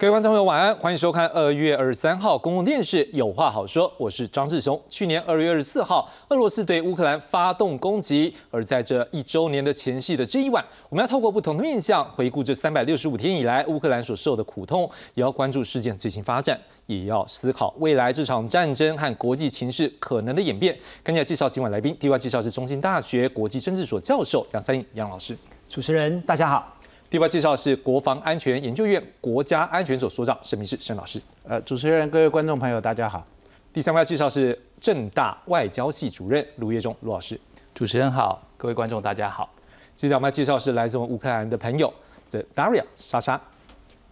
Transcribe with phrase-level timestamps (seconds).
[0.00, 4.80] 各位观众朋友，晚安，欢迎收看二月二十三号公共电视《有话好说》，我是张志雄。
[4.88, 20.74] 去年二月二十四号，俄罗斯对乌克兰发动攻击，而在这一周年的前夕的这一晚，我们要透过不同的面向回顾这三百六十五天以来乌克兰所受的苦痛，也要关注事件最新发展，也要思考未来这场战争和国际情势可能的演变。
[21.04, 25.36] 赶紧来介绍今晚来宾，第一位介绍是中兴大学国际政治所教授杨三英杨老师。
[25.68, 26.79] 主持人大家好。
[27.10, 31.20] 第八位介绍是国防安全研究院国家安全所所长沈明志沈老师。
[31.42, 33.26] 呃，主持人、各位观众朋友，大家好。
[33.72, 37.38] 第三位介绍是正大外交系主任卢业忠卢老师。
[37.74, 39.50] 主持人好，各位观众大家好。
[39.96, 41.92] 接下来我们要介绍是来自我们乌克兰的朋友
[42.30, 43.40] ，The Daria 莎莎。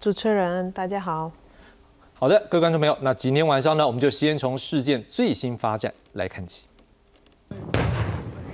[0.01, 1.31] 主持人大家好。
[2.15, 6.67] 好的，各位观众朋友，那今天晚上呢，我们就先从事件最新发展来看起。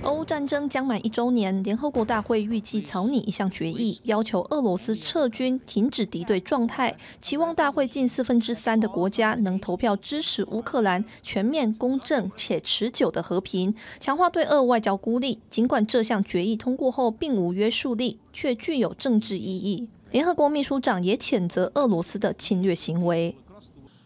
[0.05, 15.39] 俄乌战争将满一周年，联合国大会预计草拟一项决议，要求俄罗斯撤军、停止敌对状态，期望大会近四分之三的国家能投票支持乌克兰全面、公正且持久的和平，强化对俄外交孤立。
[15.49, 19.89] 尽管这项决议通过后并无约束力，却具有政治意义。
[20.11, 23.35] 联合国秘书长也谴责俄罗斯的侵略行为。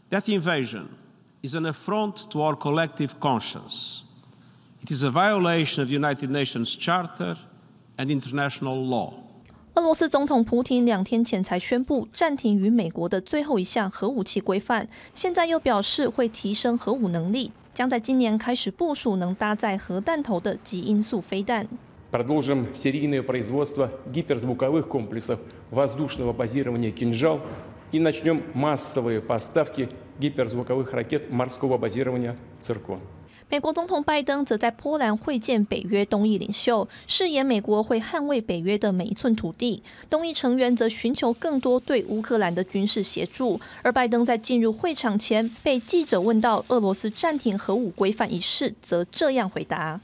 [0.10, 0.86] That invasion
[1.42, 4.04] is an affront to our collective conscience.
[4.89, 7.37] It is a violation of the United Nations Charter
[7.97, 9.15] and international law.
[9.75, 21.67] 俄罗斯总统普京两天前才宣布暂停与美国的最后一项核武器规范，现在又表示会提升核武能力，将在今年开始部署能搭载核弹头的极音速飞弹。
[22.13, 25.41] Продолжим серийное производство гиперзвуковых комплексов
[25.73, 27.41] воздушного базирования «Кинжал»
[27.91, 29.89] и начнем массовые поставки
[30.21, 33.01] гиперзвуковых ракет морского базирования «Циркон».
[33.52, 39.82] 美国总统拜登则在波兰会见北约东翼领袖，誓言美国会捍卫北约的每一寸土地。
[40.08, 43.60] 东翼成员则寻求更多对乌克兰的军事协助。
[43.82, 50.00] 而拜登在进入会场前被记者问到俄罗斯暂停核武规范一事，则这样回答。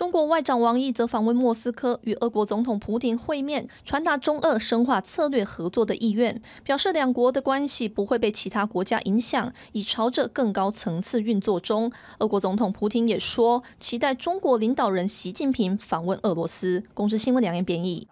[0.00, 11.92] 中国外长王毅则访问莫斯科，与俄国总统普京会面，传达中俄深化策略合作的意愿，表示两国的关系不会被其他国家影响，已朝着更高层次运作中。
[12.20, 16.82] 俄国总统普京也说，期待中国领导人习近平访问俄罗斯。
[16.94, 18.08] 公司新闻两言编译。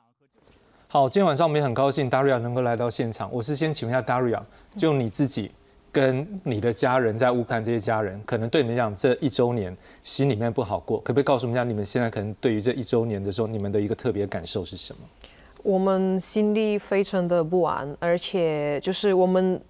[0.88, 3.32] 好，今天晚上我们也很高兴 Daria 能够来到现场。
[3.32, 4.43] 我是先请问一下 Daria，
[4.76, 5.50] 就你自己。
[5.91, 15.00] 跟你的家人在乌克兰这些家人，可能对你们讲这一周年心里面不好过，可不可以告诉我们一下，你们现在可能对于这一周年的时候，你们的一个特别感受是什么？
[15.62, 19.60] 我们心里非常的不安，而且就是我们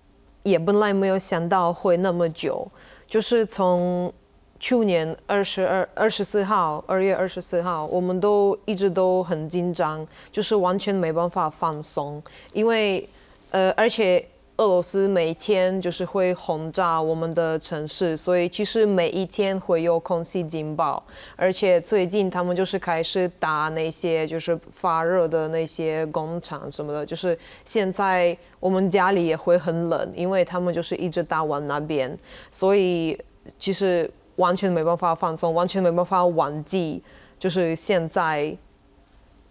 [0.42, 2.68] 也本来没有想到会那么久，
[3.06, 4.12] 就是从
[4.58, 13.08] 去年二十二二十四号二月二十四号，我们都一直都很紧张，就是完全没办法放松，因为
[13.50, 14.24] 呃，而且。
[14.58, 21.00] 俄罗斯每天就是会轰炸我们的城市，所以其实每一天会有空气警报，
[21.36, 32.18] 而且最近他们就是开始打那些就是发热的那些工厂什么的，就是现在我们家里也会很冷，因为他们就是一直打往那边，
[32.50, 33.16] 所以
[33.60, 37.00] 其实完全没办法放松，完全没办法忘记，
[37.38, 38.52] 就是现在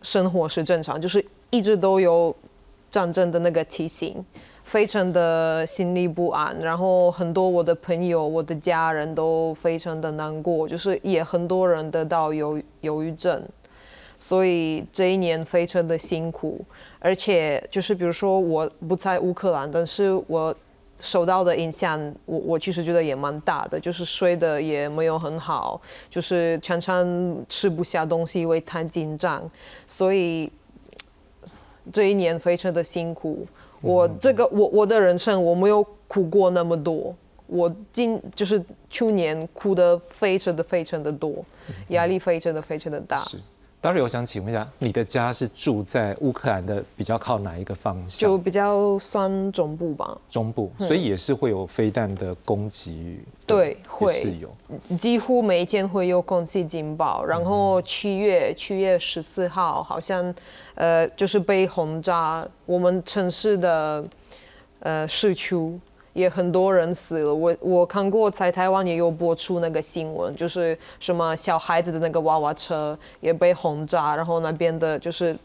[0.01, 2.35] 生活是正常，就是一直都有
[2.91, 4.21] 战争的那个提醒。
[4.67, 13.41] 非常的心里不安，然后很多我的朋友、我的家人都非常的难过，就是也很多人得到忧忧郁症，
[14.17, 16.59] 所以这一年非常的辛苦，
[16.99, 20.53] 而且就是比如说我不在乌克兰，但是我
[20.99, 27.07] 受到的影响，我我其实觉得也蛮大的，就是睡得也没有很好，就是常常
[27.47, 29.49] 吃不下东西，因为太紧张，
[29.87, 30.51] 所以
[31.93, 33.47] 这一年非常的辛苦。
[33.81, 37.15] 我这个我我的人生我没有哭过那么多，
[37.45, 41.45] 我今就是去年哭的非常的非常的多，
[41.89, 43.17] 压力非常的非常的大。
[43.17, 43.37] 是，
[43.87, 48.29] 当然我想请问一下，你的家是住在乌克兰的比较靠哪一个方向？
[48.29, 50.17] 就比较算中部吧。
[50.29, 53.19] 中部，所以也是会有飞弹的攻击。
[53.45, 54.53] 对，会是有，
[54.97, 57.23] 几乎每一天会有空气警报。
[57.23, 60.35] 然后七月七月十四号好像。
[60.75, 64.05] 呃，就是被轰炸，我们城市的
[64.81, 65.55] 呃市区
[66.17, 67.33] 也很多人死了。
[67.33, 75.37] 我我看过在台湾也有播出那个新闻，就是什么小孩子的那个娃娃车也被轰炸，然后那边的就是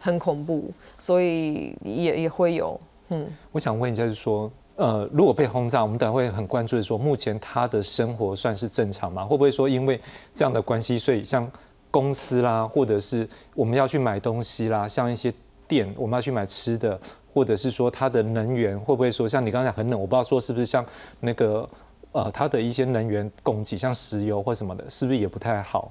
[0.00, 2.80] 很恐怖，所以也也会有。
[3.10, 9.22] 嗯，我想问一下，就是说呃，如果被轰炸，我们当然会很关注的说，目前他的生活算是正常吗？
[9.22, 10.00] 会不会说因为
[10.34, 11.46] 这样的关系，所以像
[11.90, 15.30] 公司啦，或者是我们要去买东西啦，像一些
[15.66, 16.98] 电我们要去买吃的，
[17.32, 20.84] 或者是说它的能源会不会说像你刚才很冷，我不知道说是不是像
[21.20, 21.68] 那个
[22.12, 25.90] 呃它的一些能源供给，像石油或什么的，是不是也不太好？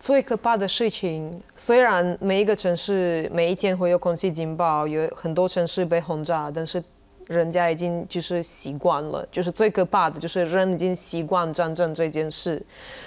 [0.00, 6.82] 最可怕的事情，虽然每一个城市每一天会有空气警报，有很多城市被轰炸，但是
[7.32, 9.26] 人家已经就是习惯了。
[9.32, 12.62] 就是最可怕的就是人已经习惯战争这件事，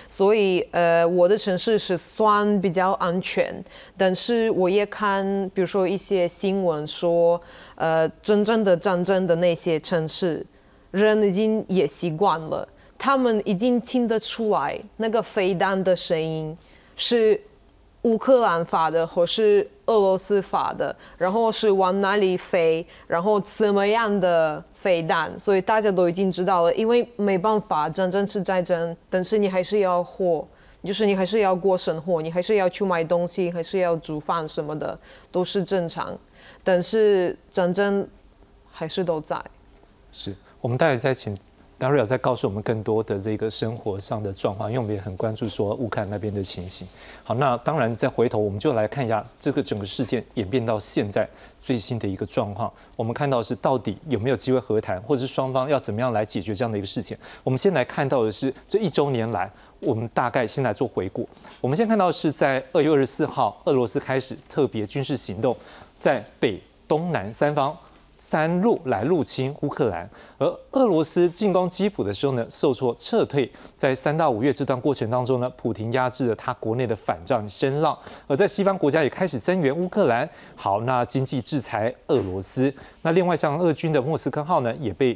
[0.10, 3.54] 所以呃，我的城市是算比较安全，
[3.96, 5.24] 但是我也看，
[5.54, 7.40] 比如说一些新闻说，
[7.76, 10.46] 呃，真正的战争的那些城市，
[10.92, 12.68] 人已经也习惯了，
[12.98, 16.58] 他们已经听得出来那个飞弹的声音。
[16.98, 17.38] 是
[18.04, 26.74] 乌克兰发的，或是俄罗斯发的，然后是往哪里飞，然后怎么样的飞弹，所以大家都已经知道了。
[26.74, 30.48] 因为没办法，战争是战争，但是你还是要活，
[30.84, 34.98] 就是你还是要过生活，你还是要去买东西，还是要煮饭什么的，
[35.32, 36.18] 都是正常。
[36.64, 38.08] 但是战争
[38.72, 39.40] 还是都在。
[40.12, 41.38] 是我们待会再请。
[41.78, 46.88] 当然有在告诉我们更多的这个生活上的状况，因为我们也很关注说乌克兰那边的情形。
[47.24, 51.28] 好，那当然再回头我们就来看一下这个整个事件演变到现在
[51.62, 52.72] 最新的一个状况。
[52.96, 57.18] 我们看到是到底有没有机会和谈，或者是双方要怎么样来解决这样的一个事情。
[57.44, 59.52] 我们先来看到的是这一周年来，
[59.82, 61.28] 我们大概先来做回顾。
[61.60, 65.56] 我们先看到是在二月二十四号，俄罗斯开始特别军事行动，
[66.00, 67.78] 在北、东南三方。
[68.28, 73.50] 三路来入侵乌克兰，而俄罗斯进攻基辅的时候呢，受挫撤退。
[73.78, 77.96] 在三到五月这段过程当中呢，普廷压制了他国内的反战声浪，
[78.26, 80.28] 而在西方国家也开始增援乌克兰。
[80.56, 82.74] 好，那经济制裁俄罗斯。
[83.04, 85.16] 那另外像俄军的莫斯科号呢，也被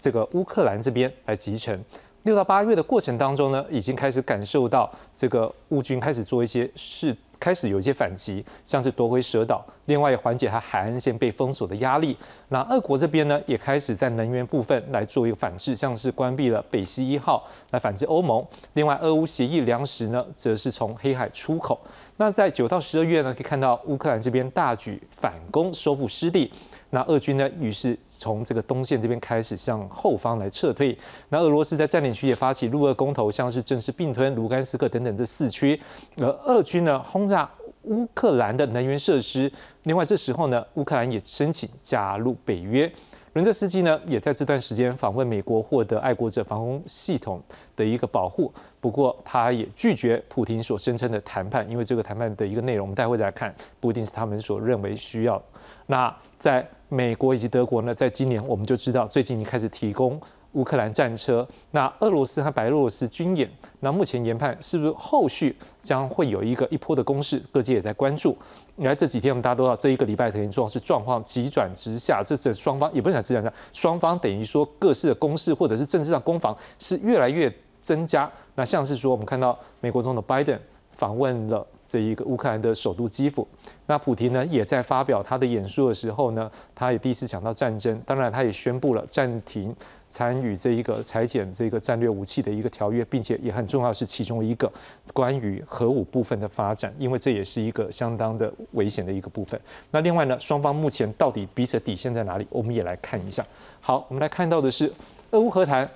[0.00, 1.78] 这个乌克兰这边来集成。
[2.24, 7.16] 六到八月的过程当中呢，已经开始感受到这个乌军开始做一些事。
[7.40, 12.16] 开始有一些反击，像是夺回蛇岛，另外也缓解它海岸线被封锁的压力。
[12.48, 18.44] 那俄国这边呢，也开始在能源部分来做一个反制，像是关闭了北溪一号来反制欧盟。
[18.72, 21.78] 另外，俄乌协议粮食呢，则是从黑海出口。
[22.16, 26.52] 那在九到十二月呢，可以看到乌克兰这边大举反攻，收复失地。
[26.90, 30.96] 那俄军呢，于是从这个东线这边开始向后方来撤退。
[31.28, 35.78] 那俄罗斯在占领区也发起入俄公投，像是正式并吞卢甘斯克等等这四区。
[36.16, 37.48] 而俄军呢，轰炸
[37.82, 39.52] 乌克兰的能源设施。
[39.82, 42.90] 另外，这时候呢，乌克兰也申请加入北约。
[43.34, 47.40] 伦泽斯基呢，也在这段时间访问美国，获得爱国者防空系统
[47.76, 48.52] 的一个保护。
[48.80, 55.40] 不过，他也拒绝普京所声称的谈判，因为这个谈判的一个内容，我们待会再看，不一定是他们所认为需要。
[55.90, 60.20] 那在美国以及德国呢，在今年我们就知道，最近已经开始提供
[60.52, 61.46] 乌克兰战车。
[61.70, 63.50] 那俄罗斯和白俄罗斯军演，
[63.80, 67.42] 那目前研判是不是后续将会有一个一波的攻势？
[67.50, 68.36] 各界也在关注。
[68.76, 78.30] 你看这几天，我们大家都知道，这一个礼拜等于状是状况急转直下，这这双方也不是讲急转直下，双方等于说各式的攻势或者是政治上攻防是越来越增加。
[78.54, 80.58] 那像是说，我们看到美国总统拜登
[80.92, 81.66] 访问了。
[81.88, 83.48] 这一个乌克兰的首都基辅，
[83.86, 89.74] 那普提呢也在发表他的演说的时候呢，他也第一次讲到战争，当然他也宣布了暂停
[90.10, 94.70] 参与这一个裁减这个战略武器的一个条约，并且也很重要是其中一个
[95.14, 99.58] 关于核武部分的发展，因为这也是一个相当的危险的一个部分。
[99.90, 102.46] 那另外呢，双方目前到底彼此底线在哪里？
[102.50, 103.42] 我们也来看一下。
[103.80, 104.92] 好，我们来看到的是
[105.30, 105.88] 俄乌和谈，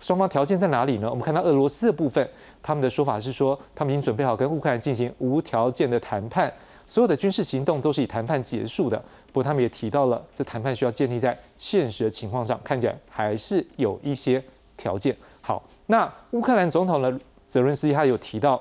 [0.00, 1.10] 双方条件在哪里呢？
[1.10, 2.26] 我们看到俄罗斯的部分。
[2.66, 6.50] 他们的说法是说，他们已经准备好跟乌克兰进行无条件的谈判，
[6.86, 8.96] 所有的军事行动都是以谈判结束的。
[9.26, 14.42] 不过，他们也提到了，这谈判需要建立在现实的情况上，看起来还是有一些
[14.78, 15.14] 条件。
[15.42, 18.58] 好，那乌克兰总统呢，泽伦斯基他有提到，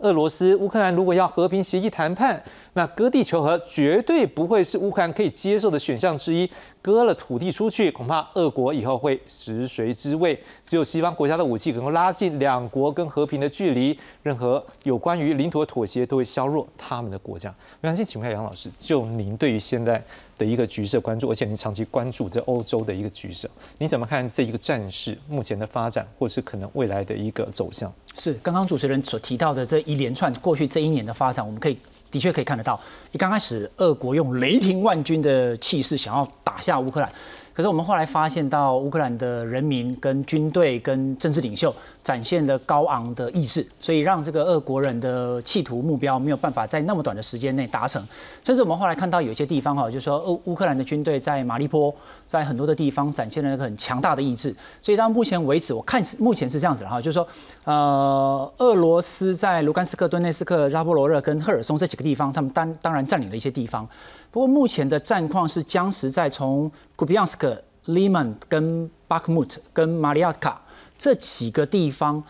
[0.00, 2.42] 俄罗斯、乌克兰如果要和平协议谈判，
[2.76, 6.48] 那割地求和绝对不会是乌克兰可以接受的选项之一。
[6.82, 10.38] 割了土地出去，恐怕俄国以后会食髓知味。
[10.64, 17.52] 只有西方国家的武器能够拉近两国跟和平的距离，任何有关于领土的妥协都会削弱他们的国家。
[17.80, 20.00] 没关系，请问杨老师，就您对于现在
[20.38, 27.92] 的一个局势关注，而且您长期关注这欧洲的一个局势，你怎么看这一个战事目前的发展，或是可能未来的一个走向？
[28.14, 31.76] 是刚刚主持人所提到的这一连串过去这一年的发展，我们可以。
[32.16, 32.80] 的确可以看得到，
[33.12, 37.12] 一刚开始，俄国用雷霆万钧的气势想要打下乌克兰，
[37.56, 48.06] 可是我们后来发现到乌克兰的人民、跟军队、跟政治领袖展现了高昂的意志，所以让这个俄国人的企图目标没有办法在那么短的时间内达成。
[48.44, 51.92] 甚至我们后来看到有些地方哈，就是说乌乌克兰的军队在马利坡，
[52.26, 54.54] 在很多的地方展现了一个很强大的意志。
[54.82, 57.26] 所以到目前为止，我看目前是这样子的哈，就是说，
[57.64, 63.88] 呃，俄罗斯在卢甘斯克、顿内斯克、扎波罗热跟赫尔松这几个地方，他们当当然占领了一些地方。
[64.30, 70.60] 不过目前的战况是僵持在从库比扬斯克、利曼跟巴克穆特跟马里亚卡
[70.98, 72.22] 这几个地方，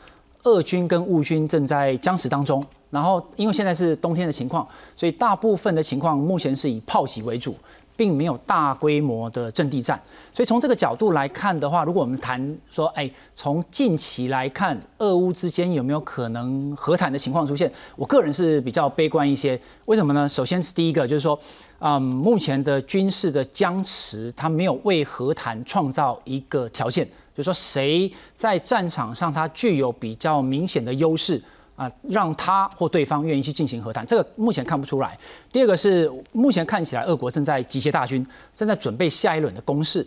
[0.45, 2.65] 俄军跟乌军正在僵持当中。
[2.91, 7.55] 然后因为现在是冬天的情况，所以大部分的情况目前是以炮击为主。
[7.97, 10.00] 并没有大规模的阵地战，
[10.35, 17.73] 所以从这个角度来看的话，如果我们谈说，哎，从近期来看，俄乌之间有没有可能和谈的情况出现？
[17.97, 19.59] 我个人是比较悲观一些。
[19.87, 20.29] 为什么呢？
[20.29, 21.38] 首先是第一个，就是说，
[21.79, 31.43] 嗯，目前的军事的僵持，它没有为和谈创造一个条件，就是说，谁在战场上它具有比较明显的优势。
[31.76, 35.16] 啊，让他或对方愿意去进行和谈，这个目前看不出来。
[35.52, 40.04] 第二个是，目前看起来俄国正在集结大军，正在准备下一轮的攻势。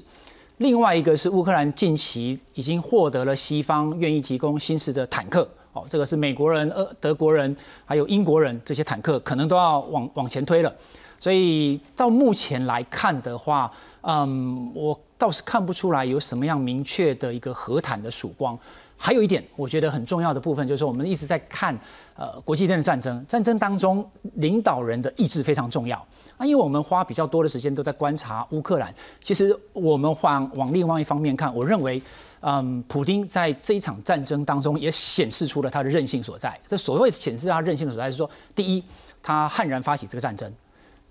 [0.57, 10.73] 另外一个是乌克兰近期已经获得了西方愿意提供新式的坦克，哦，这个是美国人、呃德国人还有英国人这些坦克可能都要往往前推了。
[11.19, 13.71] 所以到目前来看的话，
[14.01, 18.57] 嗯，我倒是看不出来有什么样明确的一个和谈的曙光。
[19.01, 21.73] 还有一点，我觉得很重要的部分，就是我们一直在看，
[22.17, 25.97] 呃，国际间的战争，战争当中领导人的意志非常重要
[26.37, 26.45] 啊。
[26.45, 32.01] 因为我们花比较多的时间都在观察乌克兰，其实我们往往另外一方面看，我认为，
[32.41, 36.59] 嗯，普京在这一场战争当中也显示出了他的韧性所在。
[36.67, 38.83] 这所谓显示他韧性的所在，是说，第一，
[39.23, 40.49] 他悍然发起这个战争；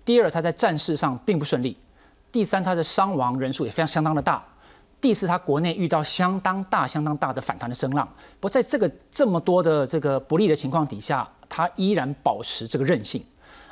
[0.05, 1.75] 第二，他在战事上并不顺利；
[2.31, 4.45] 第三，他的伤亡人数也非常相当的大。
[5.01, 8.05] 第四，他国内遇到相当大、相当大的反弹的声浪，
[8.39, 13.23] 不过在这个这么多的这个不利的情况底下，他依然保持这个韧性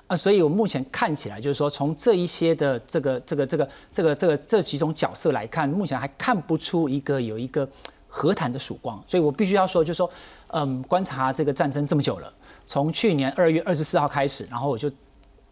[0.07, 7.67] 啊，所以我目前看起来就是说，从这一些的这个、这个、这个、这个、这个这几种角色来看，目前还看不出一个有一个
[8.07, 10.09] 和谈的曙光，所以我必须要说，就是说，
[10.47, 12.33] 嗯，观察这个战争这么久了，
[12.65, 14.89] 从去年二月二十四号开始，然后我就。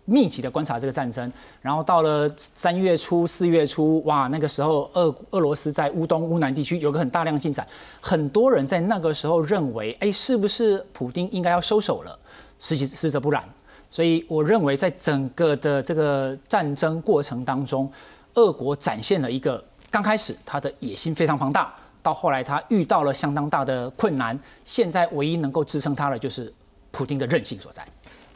[0.05, 1.31] 密集的观察这个战争，
[1.61, 7.67] 然后到了三月初、四月初，哇，那个时候俄俄罗斯在乌东、乌南地区有个很大量进展，
[7.99, 12.17] 很多人在那个时候认为，哎，是不是普京应该要收手了？
[12.59, 13.43] 实际实则不然，
[13.91, 17.91] 所以我认为在整个的这个战争过程当中，
[18.35, 26.53] 俄国展现了一个刚开始他的野心非常庞大，到后来他遇到了相当大的困难，现在唯一能够支撑他的就是
[26.91, 27.85] 普京的韧性所在。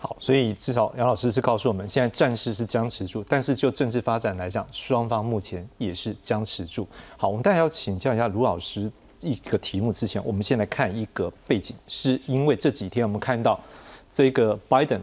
[0.02, 6.88] 好，所以至少杨老师是告诉我们，现在战事是僵持住，但是就政治发展来讲，双方目前也是僵持住。
[7.18, 8.90] 好，我们大家要请教一下卢老师
[9.20, 13.60] 一个题目之前，我们先来看一个背景，是因为这几天我们看到
[14.10, 15.02] 这个拜登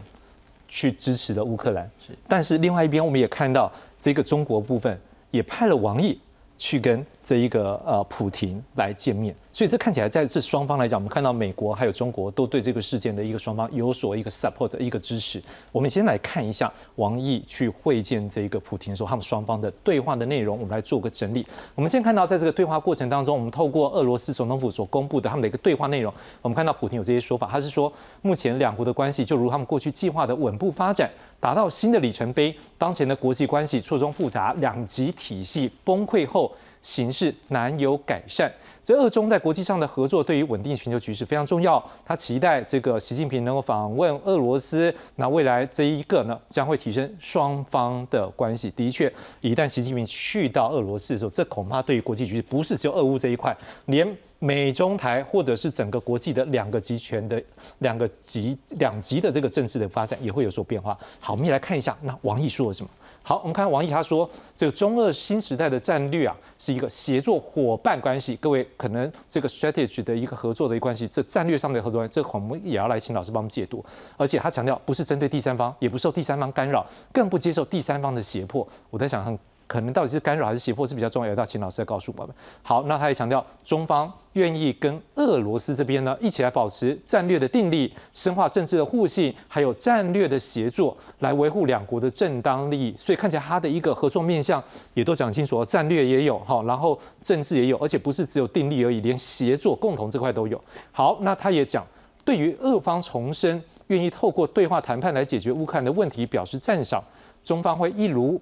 [0.67, 4.99] 去支持了乌克兰，是，但是另外一边我们也看到这个中国部分
[5.29, 6.19] 也派了王毅
[6.57, 9.35] 去跟这一个呃普廷来见面。
[9.51, 15.41] 所以这看起来在这双方来讲，我们看到美国还有中国都对这个事件的一个双方有所一个 support 一个支持。
[15.73, 21.45] 我们先来看一下王毅去会见这一个普京的时候，他们双方的对话的内容，我们来做个整理。
[21.75, 27.91] 我们先看到在这个对话过程当中，我们透过俄罗斯总统府所公布的他们的一个对话内容，我们看到普京有这些说法，他是说
[28.21, 32.55] 目前两国的关系就如他们过去计划的稳步发展，达到新的里程碑。
[32.77, 38.51] 当前的国际关系错综复杂，两极体系崩溃后，形势难有改善。
[38.83, 41.83] 这二中在国际上的合作对于稳定全球局势非常重要。
[42.05, 48.71] 他期待这个习近平能够访问俄罗斯，那未来这一个呢将会提升双方的关系。
[48.71, 53.53] 的确，一旦习近平去到俄罗斯的时候，这恐怕对于国际局势不是只有俄乌这一块，
[53.87, 54.07] 连
[54.39, 57.43] 美中台或者是整个国际的两个集权的
[57.79, 60.97] 两个极两极的这个政治的发展也会有所变化。
[61.19, 62.89] 好，我们也来看一下，那王毅说了什么。
[63.27, 68.37] 好，我们看王毅他说，这个中俄新时代的战略啊，是一个协作伙伴关系。
[68.37, 73.83] 各位可能这个 strategy 的一个合作的一个关系，这战略上面的合作，这个我们也要来请老师帮我们解读。
[74.15, 78.65] 而且他强调，不是针对第三方，也不受第三方干扰，更不接受第三方的胁迫。
[78.89, 79.37] 我在想很。
[79.67, 82.33] 可能到底是干扰还是胁迫是比较重要，要请老师来告诉我们。
[82.63, 92.95] 好，那他也强调，中方愿意跟俄罗斯这边呢一起来保持战略的定力，深化政治的互信，还有战略的协作，来维护两国的正当利益。
[92.97, 100.63] 所以看起来他的一个合作面向也都讲清楚，战略也有哈，然后政治也有，而且不是只有定力而已，连协作共同这块都有。
[100.93, 101.85] 好，那他也讲，
[102.23, 107.03] 对于俄方重申愿意透过对话谈判来解决乌克兰的问题表示赞赏，
[107.43, 108.41] 中方会一如。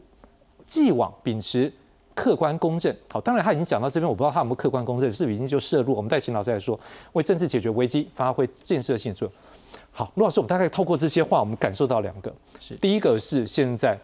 [0.65, 1.71] 既往秉持
[2.13, 2.95] 客观公正。
[3.11, 5.93] 好，当然他已经讲到这边，我不知道他有没有客观公正，是不是已经就涉入？
[5.93, 6.79] 我们带秦老师来说，
[7.13, 9.33] 为政治解决危机发挥建设性作用。
[9.91, 13.97] 好，陆老师，我们大概透过这些话，我们感受到两个，是第一个是现在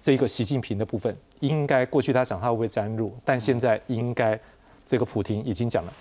[0.00, 4.38] 这个习近平的部分，应该过去他讲他会不会沾入，但现在应该
[4.86, 5.92] 这个普京已经讲了，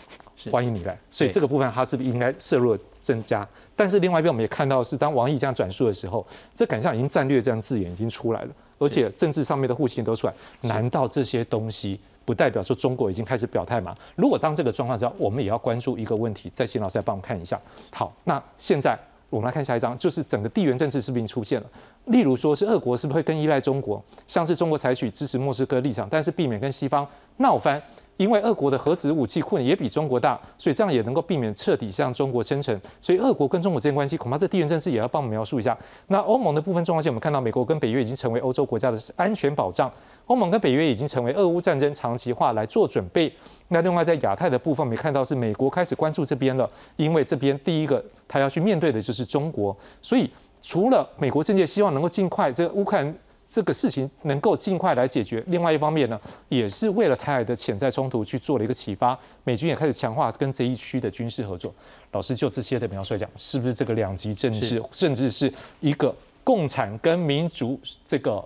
[0.51, 3.47] 欢迎你来，所以这个部分它是不是应该摄入增加？
[3.75, 13.95] 但是另外一边我们也看到是，当王毅这样转述的时候，这感觉上已经战略这样字眼已经出来了，而且政治上面的互信都出来，难道这些东西不代表说中国已经开始表态吗？
[14.15, 17.59] 如果当这个状况之下，我们也要关注一个问题，在新老师来帮我们看一下。
[17.91, 18.97] 好，那现在。
[19.31, 21.67] 我们来看下一章，就是整个地缘政治是不是出现了？
[22.05, 24.01] 例如说是俄国是不是会更依赖中国？
[24.27, 27.05] 像是中国采取支持莫斯科立场，但是避免跟西方
[27.37, 27.81] 闹翻，
[28.17, 32.79] 因为俄国的核子武器库也比中国大，所以这样也能够避免彻底向中国生成。
[33.01, 35.77] 所以俄国跟中国之间关系，恐怕这地缘政治也要帮我们描述一下。
[36.07, 39.91] 那欧盟的部分重要性，我们看到美国跟北约已经成为欧洲国家的安全保障，
[40.27, 43.31] 欧盟跟北约已经成为俄乌战争长期化来做准备。
[43.67, 50.29] 那另外在亚太的部分，我们看到是美国开始关注这边了，因为这边第一个他要去面对的就是中国，所以
[50.61, 53.15] 除了美国政界希望能够尽快这个乌克兰
[53.55, 56.19] 这个事情能够尽快来解决，另外一方面呢，
[56.49, 61.73] 也是为了台海的潜在冲突去做了一个启发，美军也开始强化跟这一区的军事合作。
[62.11, 68.45] 老师就这些的描述来讲，是不是这个两极政治，甚至是一个共产跟民族这个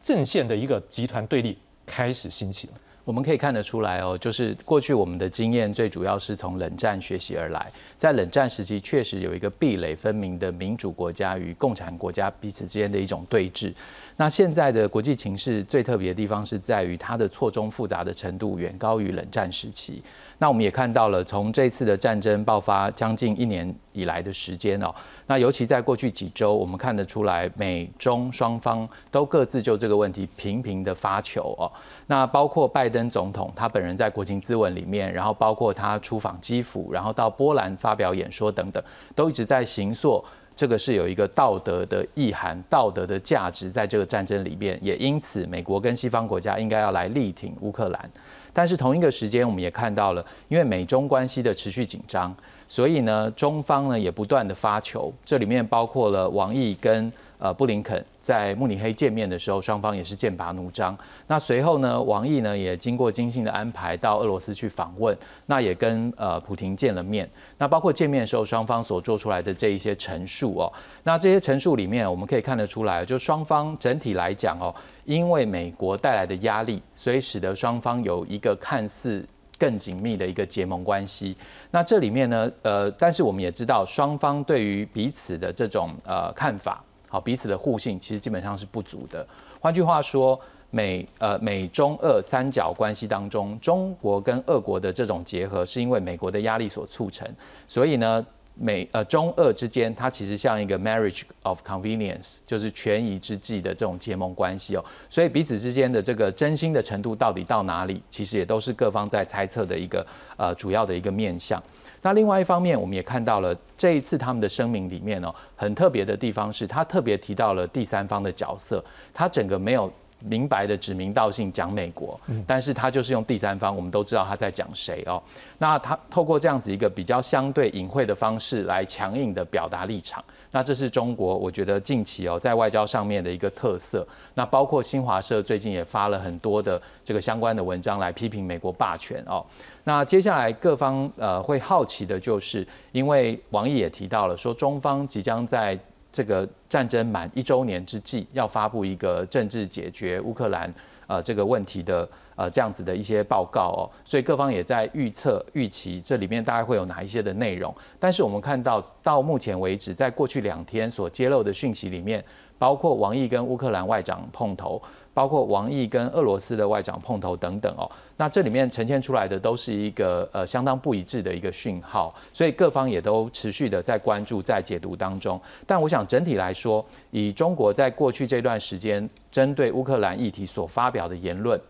[0.00, 2.74] 阵线的一个集团对立开始兴起了？
[3.04, 13.74] 我们可以看得出来哦，就是过去我们的经验最主要是从冷战学习而来，在冷战时期确实有一个壁垒分明的民主国家与共产国家彼此之间的一种对峙。
[14.16, 20.02] 那现在的国际情势最特别的地方是在于它的错综复杂的程度远高于冷战时期。
[20.38, 24.92] 那我们也看到了，从这次的战争爆发将近一年以来的时间哦，
[25.26, 31.70] 那尤其在过去几周，我们看得出来，美中双方都各自就这个问题频频的发球哦。
[32.06, 38.82] 那包括拜登总统他本人在国情咨文里面，然后包括他出访基辅，然后到波兰发表演说等等，
[39.14, 40.22] 都一直在行塑
[40.56, 48.10] 这个是有一个道德的意涵、道德的价值在这个战争里面，也因此美国跟西方国家应该要来力挺乌克兰。
[48.52, 52.34] 但是同一个时间，我们也看到了，因为美中关系的持续紧张，
[52.68, 57.12] 所以呢，中方呢也不断的发球，这里面包括了王毅跟。
[57.44, 60.96] 呃，布林肯在慕尼黑见面的时候，双方也是剑拔弩张。
[61.26, 67.28] 那随后呢，王毅呢也经过精心的安排到俄罗斯去访问，那也跟呃普廷见了面。
[67.58, 79.22] 那包括见面的时候，双方所做出来的这一些陈述哦，那这些陈述里面，我们可以看得出来，就双方整体来讲哦，因为美国带来的压力，所以使得双方有一个看似
[79.58, 81.36] 更紧密的一个结盟关系。
[81.70, 86.82] 那这里面呢，呃，但是我们也知道，双方对于彼此的这种呃看法。
[87.14, 89.24] 好，彼此的互信其实基本上是不足的。
[89.60, 90.36] 换句话说，
[90.72, 97.24] 美呃美中俄三角关系当中，中国跟俄国的这种结合，是因为美国的压力所促成。
[97.68, 104.84] 所以呢，美呃中俄之间，它其实像一个 marriage of convenience，就是权宜之计的这种结盟关系哦。
[105.08, 110.04] 所以彼此之间的这个真心的程度到底到哪里，其实也都是各方在猜测的一个
[110.36, 111.62] 呃主要的一个面向。
[112.04, 119.90] 那另外一方面，我们也看到了这一次他们的声明里面哦，很特别的地方是，他特别提到了第三方的角色，他整个没有
[120.20, 125.22] 明白的指名道姓讲美国，但是他就是用第三方，我们都知道他在讲谁哦。
[125.56, 130.22] 那他透过这样子一个比较相对隐晦的方式来强硬的表达立场。
[130.54, 134.06] 那这是中国，我觉得近期哦，在外交上面的一个特色。
[134.34, 139.44] 那包括新华社最近也发了很多的这个相关的文章来批评美国霸权哦。
[139.82, 145.76] 那接下来各方呃会好奇的就是，因为王毅也提到了说，中方即将在
[146.12, 150.72] 这个战争满一周年之际，要发布一个政治解决乌克兰
[151.08, 152.08] 呃这个问题的。
[152.36, 157.74] 呃，这样子的一些报告哦，所以各方也在预测、预期这里面大概会有哪一些的内容。
[157.98, 162.24] 但是我们看到，到目前为止，在过去两天所揭露的讯息里面，
[162.58, 164.80] 包括王毅跟乌克兰外长碰头，
[165.12, 175.40] 包括王毅跟俄罗斯的外长碰头等等哦，那这里面呈现出来的都是一个呃相当不一致的一个讯号，所以各方也都持续的在关注、在解读当中。
[175.66, 181.60] 但我想整体来说，以中国在过去这段时间针对乌克兰议题所发表的言论。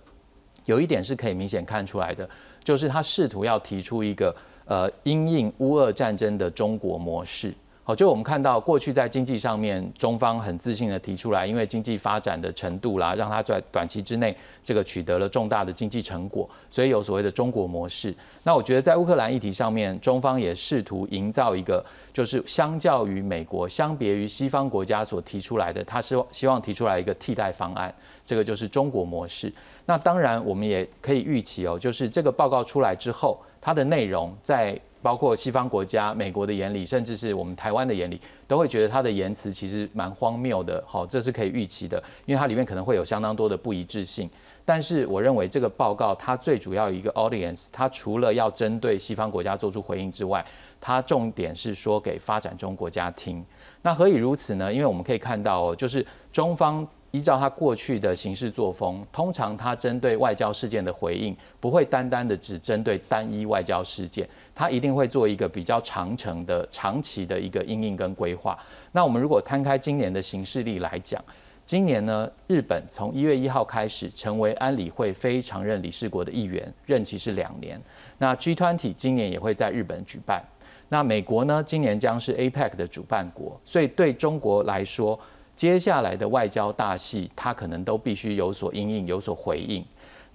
[0.67, 2.29] 有一点是可以明显看出来的，
[2.63, 4.35] 就是他试图要提出一个
[4.67, 7.55] 呃因应乌俄战争的中国模式。
[7.87, 18.15] 好，就我们看到过去在经济上面，中方很自信的提出来，因为经济发展的程度啦，让它在短期之内这个取得了重大的经济成果，所以有所谓的中国模式。
[18.43, 27.95] 那我觉得在乌克兰议题上面，中方也试图营造一个，就是相较于美国，相别于西方国家所提出来的，他是希望提出来一个替代方案，
[28.25, 29.53] 这个就是中国模式。
[29.85, 34.81] 那当然我们也可以预期哦，就是这个报告出来之后，它的内容在。
[35.05, 40.83] 包括西方国家、美国的眼里，甚至是我们台湾的眼里，都会觉得他的言辞其实蛮荒谬的。
[40.87, 44.31] 好，这是可以预期的，因为它里面可能会有相当多的不一致性。
[44.65, 50.43] 但是我认为这个报告它最主要一个 audience，它除了要针对西方国家做出回应之外，
[50.81, 53.45] 它重点是说给发展中国家听。
[53.83, 54.73] 那何以如此呢？
[54.73, 56.89] 因为我们可以看到哦，就是中方。
[57.11, 68.59] 依照他过去的行事作风，通常他针对外交事件的回应不会单单的只针对单一外交事件，他一定会做一个比较长程的、长期的一个应应跟规划。
[68.93, 71.23] 那我们如果摊开今年的形势力来讲，
[71.65, 77.81] 今年呢，日本从一月一号开始成为安理会非常任理事国的一员，任期是两年。
[78.19, 80.43] 那 G20 今年也会在日本举办。
[80.89, 85.19] 那美国呢，今年将是 APEC 的主办国，所以对中国来说。
[85.57, 89.85] 接下来的外交大戏，它可能都必须有所应应、有所回应。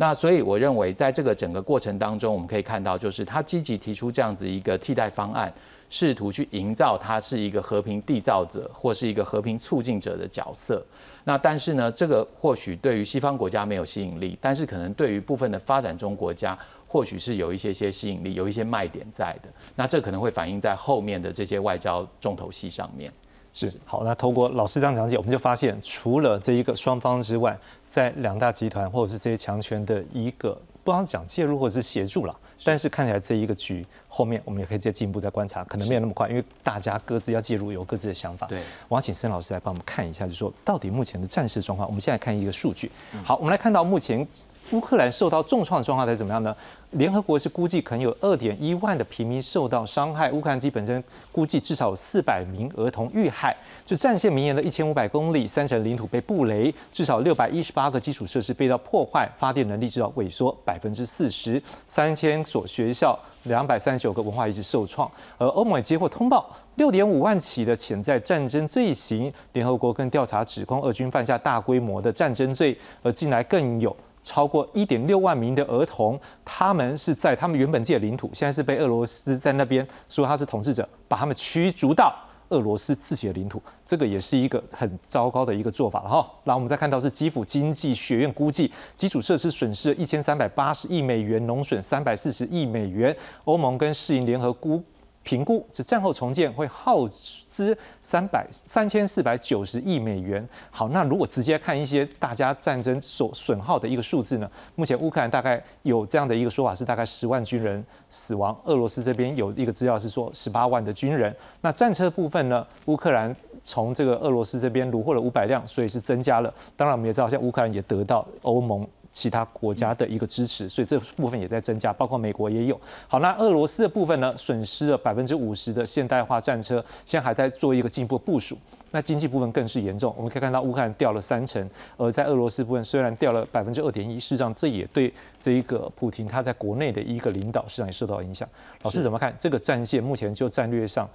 [0.01, 5.53] 那所以我认为，在这个整个过程当中，我们可以看到，就是他积极提出这样子一个替代方案，
[5.89, 10.81] 试图去营造他是一个和平缔造者或是一个和平促进者的角色。
[11.25, 16.57] 那但是呢，这个或许对于西方国家没有吸引力，但是可能对于部分的发展中国家，
[16.87, 19.49] 或许是有一些些吸引力，有一些卖点在的。
[19.75, 23.11] 那这可能会反映在后面的这些外交重头戏上面。
[23.53, 23.73] 是。
[23.85, 27.57] 好，那透过老师这样讲解，我们就发现，除了这一个双方之外，
[27.89, 38.47] 在两大集团或者是这些强权的一个，不光讲介入或者是协助了，但是看起来这一个局后面，我们也可以再进一步再观察，可能没有那么快，因为大家各自要介入，有各自的想法。
[38.47, 41.87] 对，我要请申老师来帮我们看一下，就是说到底目前的战事状况。
[41.87, 42.91] 我们现在看一个数据，
[43.23, 44.25] 好，我们来看到目前
[44.71, 46.55] 乌克兰受到重创的状况在怎么样呢？
[46.91, 53.55] 联合国是估计可能有二点一万的平民受到伤害，乌克兰基本身估计至少有四百名儿童遇害。
[53.85, 65.09] 就战线绵延了一千五百公里，三成领土被布雷，至少六百一十八个基础设施被到破坏，发电能力至少萎缩百分之四十，三千所学校，两百三十九个文化遗址受创。
[65.37, 73.95] 而欧盟也接获通报，六点五万起的潜在战争罪行，联合国跟调查指控俄军犯下大规模的战争罪，而近来更有。
[74.29, 82.15] 超过一点六万名的儿童，他们是在他们原本界的领土，现在是被俄罗斯在那边说他是统治者，把他们驱逐到
[82.49, 86.31] 俄罗斯自己的领土，这个也是一个很糟糕的一个做法了哈。
[86.43, 93.15] 然后我们再看到是基辅经济学院估计基础设施损失一千三百八十亿美元，农损三百四十亿美元，
[93.45, 94.83] 欧盟跟世银联合估。
[95.29, 100.43] 评估这战后重建会耗资三百三千四百九十亿美元。
[100.71, 104.49] 好，那如果直接看一些大家战争所损耗的一个数字呢？
[104.73, 108.59] 目前乌克兰大概有这样的一个说法，是大概十万军人死亡。
[108.63, 111.35] 俄罗斯这边有一个资料是说十八万的军人。
[111.61, 112.65] 那战车部分呢？
[112.85, 116.51] 乌克兰从这个俄罗斯这边虏获了五百辆，所以是增加了。
[116.75, 118.87] 当然，我们也知道，像乌克兰也得到欧盟。
[119.19, 122.79] 其他国家的一个支持，所以这部分也在增加，包括美国也有。
[123.05, 128.57] 好，那俄罗斯的部分呢，损失了百分之五十的现代化战车，现在还在做一个进一步部署。
[128.91, 138.47] 那经济部分更是严重，我们可以看到乌克兰掉了三成，而在俄罗斯部分虽然掉了百分之二点一，事实上这也对这一个普京他在国内的一个领导实际上也受到影响。
[138.83, 140.01] 老师怎么看这个战线？
[140.01, 141.07] 目前就战略上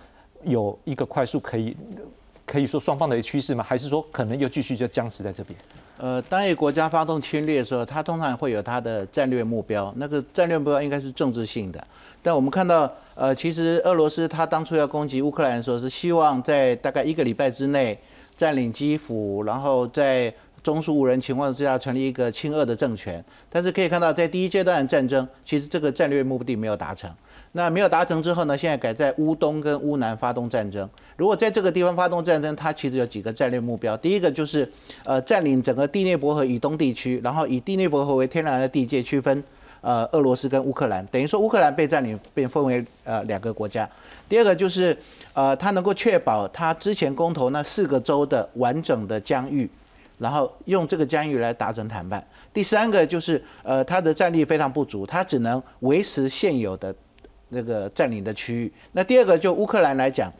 [0.42, 1.74] 有一个快速可以
[2.46, 3.64] 可以说双方的趋势吗？
[3.64, 5.58] 还是说可能又继续就僵持在这边？
[5.96, 11.82] 呃，当一个国家发动侵略的时候，它通常会有它的战略目标，那个战略目标应该是政治性的。
[12.20, 17.96] 但我们看到，呃，其实俄罗斯它当初要攻击乌克兰的时候，是希望在大概一个礼拜之内
[18.36, 23.24] 占领基辅，然后在中枢无人情况之下成立一个亲俄的政权。
[23.48, 27.08] 但是可以看到，在第一阶段的战争，其实这个战略目的没有达成。
[27.52, 28.58] 那没有达成之后呢？
[28.58, 30.88] 现在改在乌东跟乌南发动战争。
[31.16, 33.96] 如果在这个地方发动战争，它其实有几个战略目标。
[33.96, 34.68] 第一个就是，
[35.04, 39.44] 呃，占领整个第聂伯河以东地区，然后以第聂伯河为天然的地界，区分
[39.82, 41.06] 呃俄罗斯跟乌克兰。
[41.12, 43.88] 等于说乌克兰被占领，变分为呃两个国家。
[44.28, 44.96] 第二个就是，
[45.34, 49.70] 呃，它能够确保它之前公投那四个州的完整的疆域，
[50.18, 52.26] 然后用这个疆域来达成谈判。
[52.52, 56.94] 第三个就是，呃，它的战力非常不足，它只能维持现有的。
[57.50, 60.32] 那个占领的区域，那第二个就乌克兰来讲，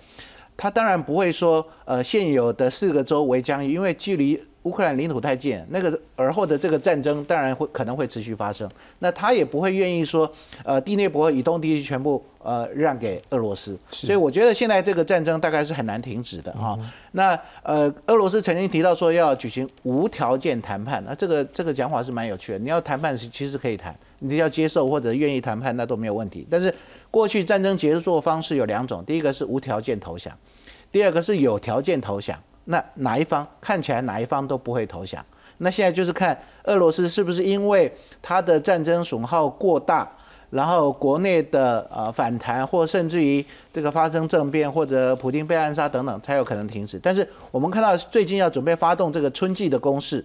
[0.57, 8.69] 他当然不会说，呃，现有的四个州为疆域，因为距离乌克兰领土太近，那个而后的这个战争当然会可能会持续发生。
[8.99, 10.31] 那他也不会愿意说，
[10.65, 13.79] 呃，第聂伯河以东地区全部呃让给俄罗斯。
[13.91, 16.79] 所以我觉得现在这个战争大概是很难停止的啊。
[17.13, 22.59] 那呃，俄罗斯曾经提到说要举行无条件谈判，那这个这个讲法是蛮有趣的。
[22.59, 26.47] 你要谈判是其实可以谈，你要接受或者愿意谈判那都没有问题。
[26.51, 26.75] 但是
[27.11, 30.35] 过去战争结束方式有两种，第一个是无条件投降，
[30.91, 32.39] 第二个是有条件投降。
[32.65, 35.25] 那哪一方看起来哪一方都不会投降？
[35.59, 40.11] 那现在就是看俄罗斯是不是因为它的战争损耗过大，
[40.51, 46.99] 然后国内的呃反弹，或甚至于这个发生政变或者普京被暗杀等等，才有可能停止。
[46.99, 50.25] 但是我们看到最近要准备发动这个春季的攻势，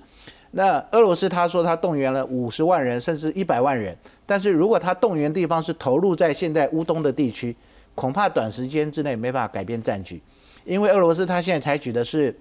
[0.51, 7.55] 那俄罗斯他说他动员了五十万人甚至一百万人，但是如果他动员地方是投入在现在乌东的地区，
[7.93, 10.19] 恐怕短时间之内没办法改变战局。
[10.65, 12.37] 因为俄罗斯它现在采取的是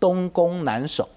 [0.00, 1.08] 东攻南守，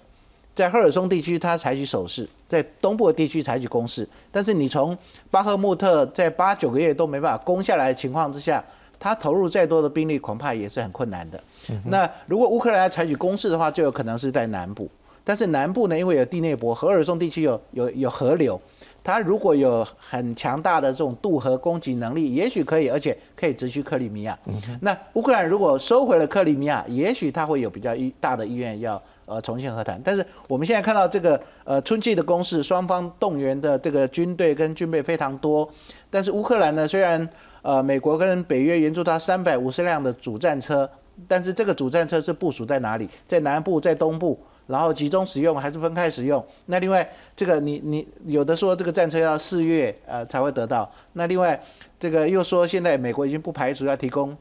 [0.54, 4.08] 在赫尔松地区它采取守势，在东部的地区采取攻势。
[4.30, 4.96] 但是你从
[5.30, 8.64] 巴赫穆特在八九个月都没办法攻下来的情况之下，
[8.98, 11.42] 他投入再多的兵力恐怕也是很困难的。
[11.84, 14.88] 那如果乌克兰要采取攻势的话，就有可能是在南部。
[15.24, 18.60] 但是南部呢，因为有第聂伯和尔松地区有有有河流。
[19.06, 24.36] 他如果有很强大的这种渡河攻击能力，也许可以，而且可以直趋克里米亚。
[24.80, 30.00] 那乌克兰如果收回了克里米亚，也许他会有比较大的意愿要呃重新和谈。
[30.04, 35.68] 但是我们现在看到这个呃春季的攻势，双方动员的这个军队跟军备非常多。
[36.10, 37.28] 但是乌克兰呢，虽然
[37.62, 40.90] 呃美国跟北约援助他三百五十辆的主战车，
[41.28, 43.08] 但是这个主战车是部署在哪里？
[43.28, 44.36] 在南部，在东部？
[44.66, 46.44] 然后集中使用还是分开使用？
[46.66, 50.90] 那另外这个你你有的说这个战车要四月呃才会得到。
[51.12, 51.60] 那另外
[52.00, 54.36] 这个又说现在美国已经不排除要提供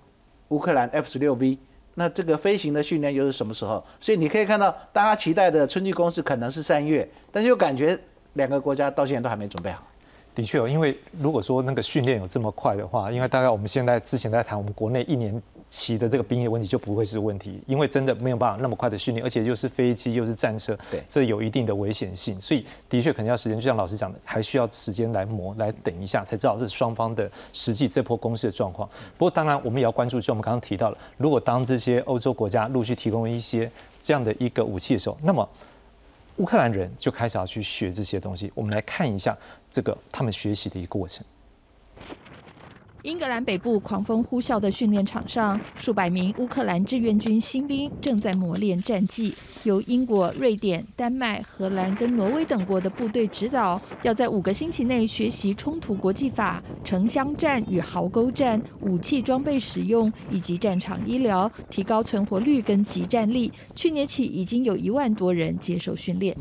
[0.47, 1.57] 乌克兰 F 十六 V。
[1.93, 3.81] 那这个飞行的训练又是什么时候？
[3.99, 7.97] 所以你可以看到大家期待的春季攻势可能是三月，但是又感觉
[8.33, 9.81] 两个国家到现在都还没准备好。
[10.33, 15.41] 的确哦，因为如果说那个训练有这么快的话，因为大概我们现在之前在谈我们国内一年。
[15.75, 28.89] 起的这个兵役问题就不会是问题，因为真的没有办法那么快的训练，而且又是飞机又是战车，对，这有一定的危险性，所以的确可能要时间，就像老师讲的，还需要时间来磨，来等一下才知道是双方的实际这波攻势的状况。
[29.17, 33.69] 不过当然我们也要关注，就我们刚刚提到了，如果当这些欧洲国家陆续提供一些
[34.01, 35.47] 这样的一个武器的时候，那么
[36.37, 38.51] 乌克兰人就开始要去学这些东西。
[38.55, 39.37] 我们来看一下
[39.71, 41.25] 这个他们学习的一个过程。
[43.05, 49.31] 英格兰北部狂风呼啸的训练场上，数百名乌克兰志愿军新兵正在磨练战技。
[49.61, 63.53] 由英国、瑞典、丹麦、荷兰跟挪威等国的部队指导，要在五个星期内学习冲突国际法、城乡战与壕沟战、武器装备使用以及战场医疗，提高存活率跟集战力。
[63.75, 66.35] 去年起，已经有一万多人接受训练。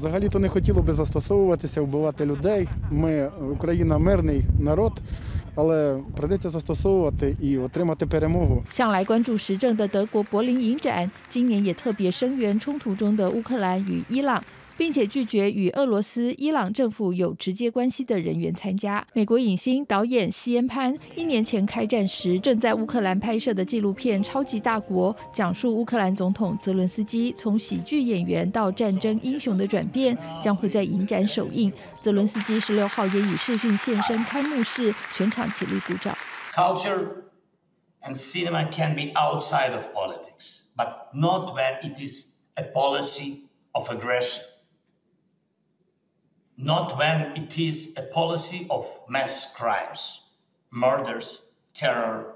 [8.71, 14.43] 向来关注时政的德国柏林影展，今年也特别声援冲突中的乌克兰与伊朗。
[14.77, 19.07] 并且拒绝与俄罗斯、伊朗政府有直接关系的人员参加。
[19.13, 31.73] 美国影星导演西恩潘一年前开战时正在乌克兰拍摄的纪录片《超级大国》，讲述乌克兰总统泽伦斯基从喜剧演员到战争英雄的转变，将会在影展首映。
[32.01, 36.17] 泽伦斯基十六号也以视讯现身开幕式，全场起立鼓掌。
[36.53, 37.25] Culture
[38.03, 43.89] and cinema can be outside of politics, but not when it is a policy of
[43.91, 44.43] aggression.
[46.57, 50.23] Not when it is a policy of mass crimes,
[50.71, 52.35] murders, terror,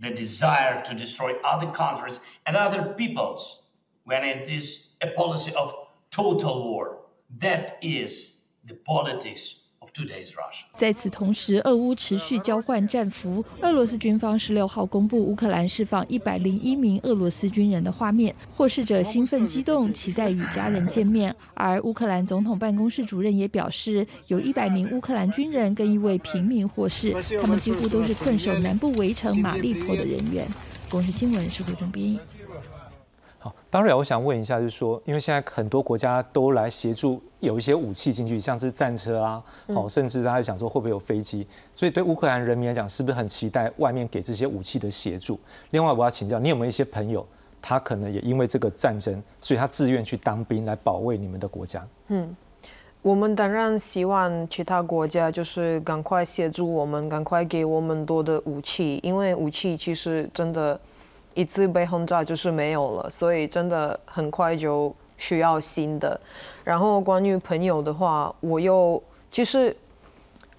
[0.00, 3.62] the desire to destroy other countries and other peoples,
[4.04, 5.72] when it is a policy of
[6.10, 6.98] total war.
[7.38, 9.63] That is the politics
[10.74, 13.44] 在此同时，俄乌持续交换战俘。
[13.60, 21.34] 俄罗斯军方十六号公布乌克兰释放一百零一名俄罗斯军人的画面，获释者兴奋激动，期待与家人见面。
[21.54, 30.46] 而乌克兰总统办公室主任也表示，有一百名乌克兰军人跟一位平民获释，他们几乎都是困守南部围城马利坡的人员。
[30.90, 32.18] 公视新闻是会中编译。
[33.74, 45.40] 好，当然，我想问一下，就是说，因为现在很多国家都来协助，有一些武器进去，像是战车啊，哦，甚至大家想说会不会有飞机，所以对乌克兰人民来讲，是不是很期待外面给这些武器的协助？
[45.72, 47.26] 另外，我要请教，你有没有一些朋友，
[47.60, 51.84] 他可能也因为这个战争，所以他自愿去当兵来保卫你们的国家？
[52.10, 52.32] 嗯，
[53.02, 60.80] 我们当然希望其他国家就是赶快协助我们，赶快给我们多的武器，因为武器其实真的。
[61.34, 64.94] 一次被轰炸就是没有了，所以真的很快就。
[65.16, 66.20] 需要新的。
[66.64, 69.74] 然后关于朋友的话，我又其实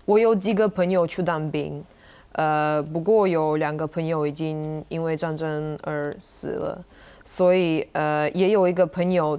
[0.05, 1.83] 我有几个朋友去当兵，
[2.31, 6.81] 呃，不过有两个朋友已经因为战争而死了，
[7.25, 9.37] 所以呃，也有一个朋友，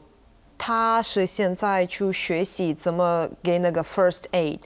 [0.59, 4.61] 他是现在去学习怎么给那个 first aid。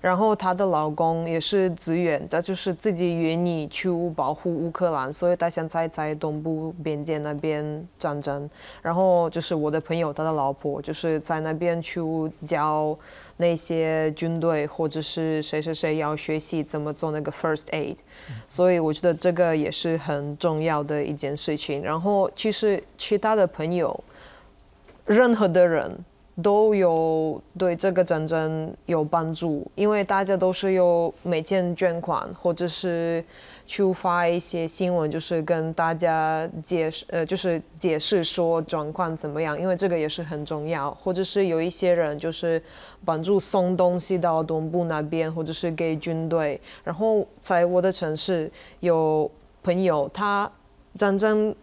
[0.00, 8.48] 然后她的老公也是自愿，他就是自己愿意去保护乌克兰，所以他现在在东部边界那边战争。
[8.80, 12.00] 然后就是我的朋友，他的老婆就是在那边去
[12.46, 12.98] 教
[13.36, 17.96] 那些军队或者是谁谁谁要学习怎么做那个 first aid。
[18.48, 21.82] 所以我觉得这个也是很重要的一件事情。
[21.82, 24.02] 然后其实其他的朋友，
[25.04, 26.02] 任何的人。
[26.42, 33.24] 都有对这个战争有帮助，因为大家都是有每天捐款，或者是
[33.66, 40.90] 去发一些新闻，就是跟大家解释，呃，就是解释说状况怎么样，因为这个也是很重要。
[40.92, 42.62] 或者是有一些人就是
[43.04, 46.60] 帮助送东西到东部那边，或者是给军队。
[46.84, 48.50] 然后在我的城市
[48.80, 49.30] 有
[49.62, 50.50] 朋友，他
[50.94, 51.54] 战争。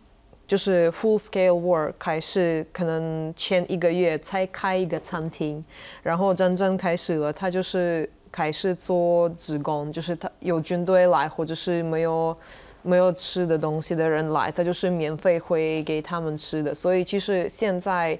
[0.47, 5.61] 就是 full scale war 开始，可能前一个月才开一个餐厅，
[6.01, 12.37] 然后真正开始了，他就是开始做职工，就是他有军队来，或者是没有
[12.81, 16.73] 没有吃的东西的人来，他就是免费会给他们吃的。
[16.73, 18.17] 所以其实现在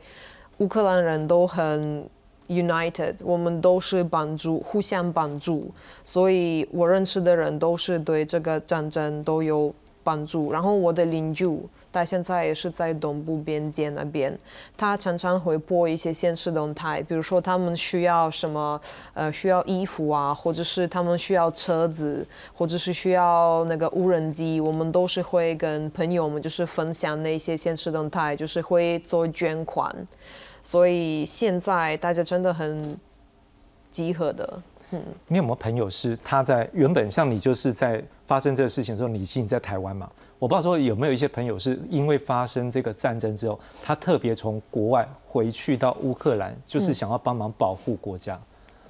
[0.57, 2.05] 乌克兰人都很
[2.49, 5.71] united，我们都是帮助，互相帮助。
[6.03, 10.51] 所以我认识的人都是对这个战争都有帮助。
[10.51, 11.47] 然后我的邻居。
[11.97, 14.37] 他现在也是在东部边界那边，
[14.77, 18.79] 他常常会播一些现实动态，比如说他们需要什么，
[19.15, 29.91] 呃，需要衣服啊，或者是他们需要车子，或者是需要那个无人机，我们都是会跟朋友们就是分享那些现实动态，就是会做捐款，
[30.61, 32.95] 所以现在大家真的很
[33.91, 34.61] 集合的。
[34.91, 40.09] 嗯，你有没有朋友是他在原本像你就是在发生这个事情的时候，你已经在台湾嘛？
[40.39, 48.39] 我不知道说有没有一些朋友是因为发生这个战争之后，他特别从国外回去到乌克兰，就是想要帮忙保护国家。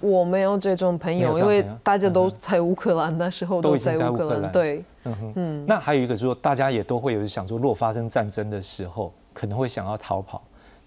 [0.01, 4.51] 我没有这种朋友，因为大家都在乌克兰，那时候都在乌克兰。
[4.51, 5.65] 对，嗯哼，嗯。
[5.65, 10.41] 那还有一个是说，大家也都会有想说，如果发生战争的时候，可能会想要逃跑。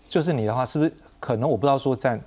[0.06, 2.20] 就是你的话，是不是可能我不知道说在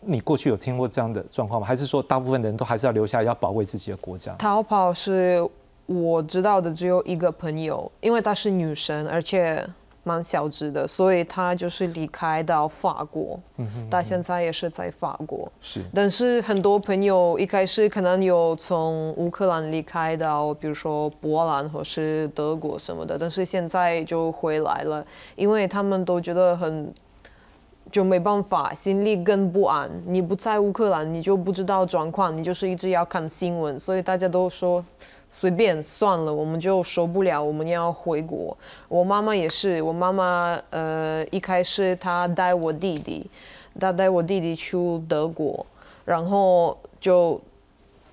[0.00, 1.66] 你过去有听过这样的状况吗？
[1.66, 4.34] 还是说大部分人都还是要留下，要保卫自己的国家？
[4.38, 5.46] 逃跑是。
[5.86, 9.64] 我知道的只有一个朋友，因为她是女生，而且
[10.02, 13.38] 蛮小只的，所以她就是离开到法国。
[13.56, 15.50] 嗯哼，她现在也是在法国。
[15.60, 26.92] 是，但是很多朋友一开始可能有从乌克兰离开到，比如说波兰或是德国什么的，但是现在就回来了，因为他们都觉得很
[27.92, 29.88] 就没办法，心里更不安。
[30.04, 34.84] 你不在乌克兰，你就不知道状况，你就是一直要看新闻，所以大家都说。
[35.28, 38.56] 随便算了，我们就受不了，我们要回国。
[38.88, 43.28] 我妈妈也是，我妈妈呃一开始她带我弟弟，
[43.78, 44.76] 她带我弟弟去
[45.08, 45.66] 德国，
[46.04, 47.38] 然后就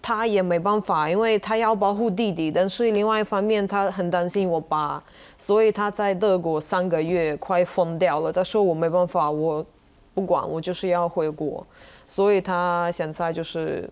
[0.02, 5.02] 她也没办法，因为她要保护弟弟，但是另外一方面她很担心我爸，
[5.38, 8.34] 所以她在德国三个月快疯掉了。
[8.34, 9.66] 她说我没办法，我
[10.14, 11.66] 不管，我就是要回国，
[12.06, 13.90] 所以她现在就是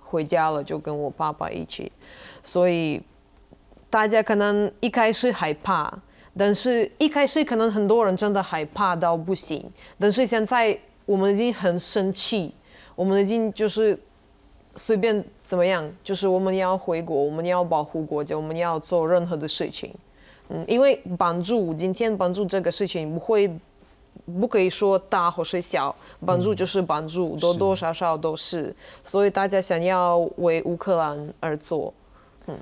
[0.00, 1.92] 回家了，就跟我爸爸一起。
[2.42, 3.00] 所以
[3.88, 5.92] 大家可能一开始害怕，
[6.36, 9.64] 但是一开始可能很多人真的害怕到不行。
[9.98, 12.54] 但是现在我们已经很生气，
[12.94, 13.98] 我们已经就是
[14.76, 19.92] 随便怎么样，就是我们要回国，我们要保护国家，我们要做任何的事情。
[20.48, 23.48] 嗯，因为帮助今天帮助这个事情不会
[24.40, 28.74] 不可以说大或是小，帮助就是帮助，多多少少都是。
[29.04, 31.92] 所以大家想要为乌克兰而做。
[32.46, 32.56] 嗯，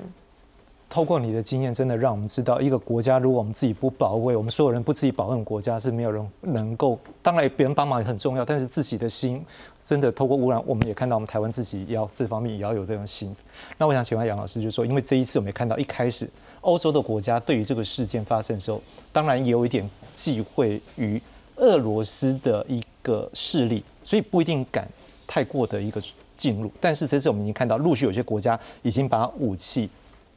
[0.89, 6.99] 透过你的经验，真的让我们知道，一个国家如果我们自己不保卫，我们所有人不自己保卫国家，是没有人能够。
[7.23, 9.45] 当然，别人帮忙也很重要，但是自己的心，
[9.85, 13.35] 真的透过污染，我们也看到，我们台湾自己要这方面也要有这种心。
[13.77, 16.29] 那我想请问杨老师，就是说，因为这一次我们也看到，一开始
[16.63, 18.81] 欧洲的国家对于这个事件发生的时候，
[19.13, 21.21] 当然也有一点忌讳于
[21.57, 24.89] 俄罗斯的一个势力，所以不一定敢
[25.27, 26.03] 太过的一个。
[26.39, 29.91] 进入，但是这次我们已经看到，陆续有些国家已经把武器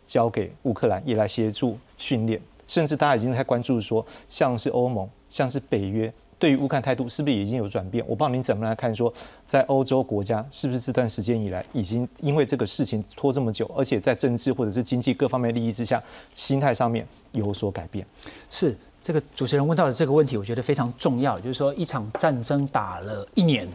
[0.06, 8.04] 交给乌克兰，也来协助训练，甚至大家已经在关注说，像是欧盟，像是北约，对于乌克兰态度是不是已经有转变？
[8.08, 9.14] 我不知道您怎么来看，说
[9.48, 16.02] 在欧洲国家是不是这段时间以来，已经因为这个事情拖这么久，而且在政治或者是经济各方面利益之下，
[16.36, 18.06] 心态上面有所改变？
[18.50, 18.76] 是。
[19.04, 23.68] 这个主持人问到的这个问题，我觉得非常重要，就是说一场战争打了一年，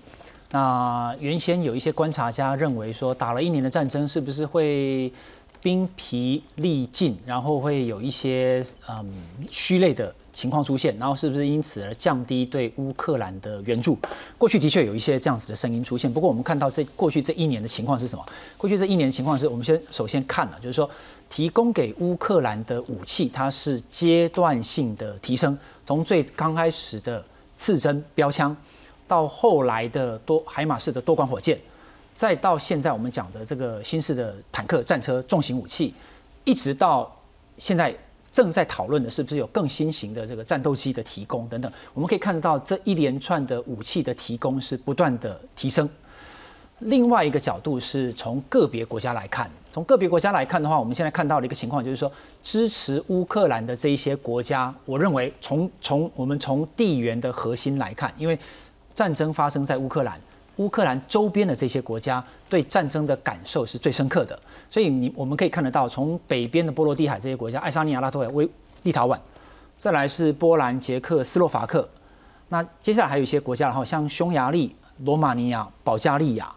[0.50, 5.12] 那原先有一些观察家认为说，打了一年的战争是不是会
[5.60, 9.04] 兵疲力尽，然后会有一些嗯
[9.50, 13.98] 虚累的情况出现，然后是不是因此而降低对乌克兰的援助？
[14.38, 18.24] 过去的确有一些这样子的声音出现，不过我们看到这过去这一年的情况是什么？
[18.56, 20.88] 过去这一年的情况是我们先首先看了，就是说。
[21.28, 27.20] 提供给乌克兰的武器，它是阶段性的提升，从最刚开始的
[27.56, 28.56] 刺针标枪，
[29.06, 31.58] 到后来的多海马式的多管火箭，
[32.14, 35.94] 再到现在我们讲的这个新式的坦克、战车、重型武器，
[36.44, 37.14] 一直到
[37.58, 37.94] 现在
[38.30, 45.88] 正在讨论的是不是有更新型的这个战斗机的提供等等，我们可以看得到这一连串的武器的提供是不断的提升。
[46.80, 58.38] 另外一个角度是从个别国家来看，从个别国家来看的话，我们现在看到的一个情况就是说，支持乌克兰的这一些国家，我认为从从我们从地缘的核心来看，因为
[58.96, 60.18] 战争发生在乌克兰，
[60.56, 64.36] 乌克兰周边的这些国家对战争的感受是最深刻的，
[64.70, 68.48] 所以你我们可以看得到，从北边的波罗的海这些国家，爱沙尼亚、拉脱维亚、威
[68.84, 69.18] 立陶宛，
[69.78, 71.86] 再来是波兰、捷克斯洛伐克，
[72.48, 74.74] 那接下来还有一些国家，然后像匈牙利、
[75.04, 76.50] 罗马尼亚、保加利亚。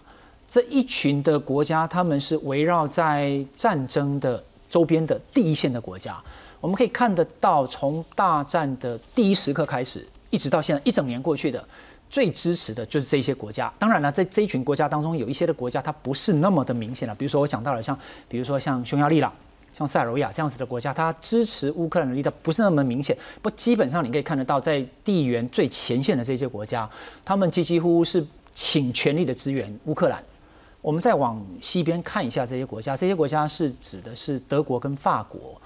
[0.47, 6.17] 这一群的国家，他们是围绕在战争的周边的第一线的国家。
[6.59, 11.63] 我们可以看得到，从大战的第一时刻开始，一直到现在一整年过去的，
[12.09, 13.71] 最支持的就是这些国家。
[13.77, 17.13] 当然了，在这一群国家当中，有一些的国家它不是那么的明显了。
[17.13, 17.97] 比如说我讲到了像，
[18.27, 19.31] 比如说像匈牙利啦，
[19.73, 23.15] 像塞尔维亚这样子的国家，它支持乌克兰的力道不是那么明显。
[23.41, 26.89] 不，基本上你可以看得到，在地缘最前线的这些国家，
[27.23, 30.23] 他们几几乎是倾全力的支援乌克兰。
[30.81, 35.61] 我们再往西边看一下这些国家，这些国家是指的是德国跟法国。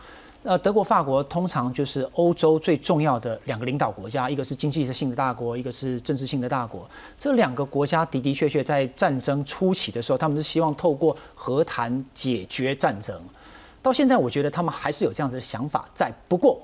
[0.46, 6.86] 那德国、法国通常就是欧洲最重要的两个领导国家，一个是经济性的大国，一个是政治性的大国。
[7.18, 13.18] 这两个国家的的确确在战争初期的时候，他们是希望透过和谈解决战争。
[13.82, 16.12] 到现在，我觉得他们还是有这样子的想法在。
[16.28, 16.62] 不过，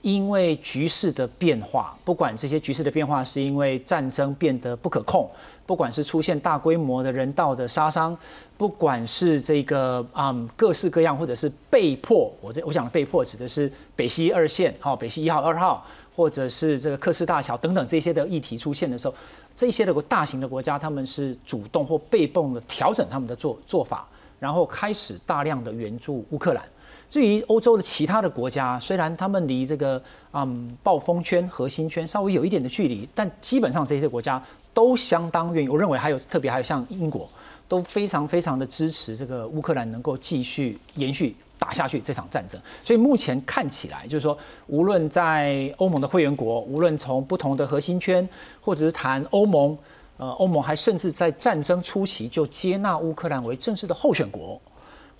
[0.00, 5.30] 因为局势的变化，不管这些局势的变化是因为战争变得不可控。
[5.72, 8.14] 不管是出现大规模的人道的杀伤，
[8.58, 15.82] 不管是这个啊各式各样，或者是被迫，我这我想的被迫指的是北溪二线，好，北溪一号、二号，
[16.14, 19.14] 或者是这个克斯大桥等等这些的议题出现的时候，
[19.56, 24.06] 这些的大型的国家他们是主动或被动的调整他们的做做法，
[24.38, 26.62] 然后开始大量的援助乌克兰。
[27.08, 30.02] 至于欧洲的其他的国家，虽然他们离这个
[30.32, 34.42] 嗯暴风圈、核心圈稍微有一点的距离，但基本上这些国家。
[34.74, 37.28] 都相当愿意，我认为还有特别还有像英国，
[37.68, 42.60] 都非常非常的支持这个乌克兰能够继续延续打下去这场战争。
[42.82, 48.26] 所以目前看起来，就是说，无论在欧盟的会员国，无论从不同的核心圈，
[48.60, 49.76] 或者是谈欧盟，
[50.16, 54.60] 呃，欧盟还甚至在战争初期就接纳乌克兰为正式的候选国，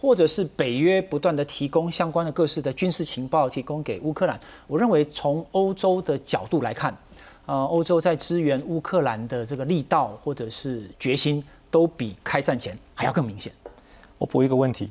[0.00, 4.40] 或者是北约不断的提供相关的各式的军事情报提供给乌克兰。
[4.66, 6.96] 我认为从欧洲的角度来看。
[7.46, 13.52] 呃，欧洲在支援乌克兰的这个力道或者是决心，都比开战前还要更明显。
[14.16, 14.90] 我补一个问题：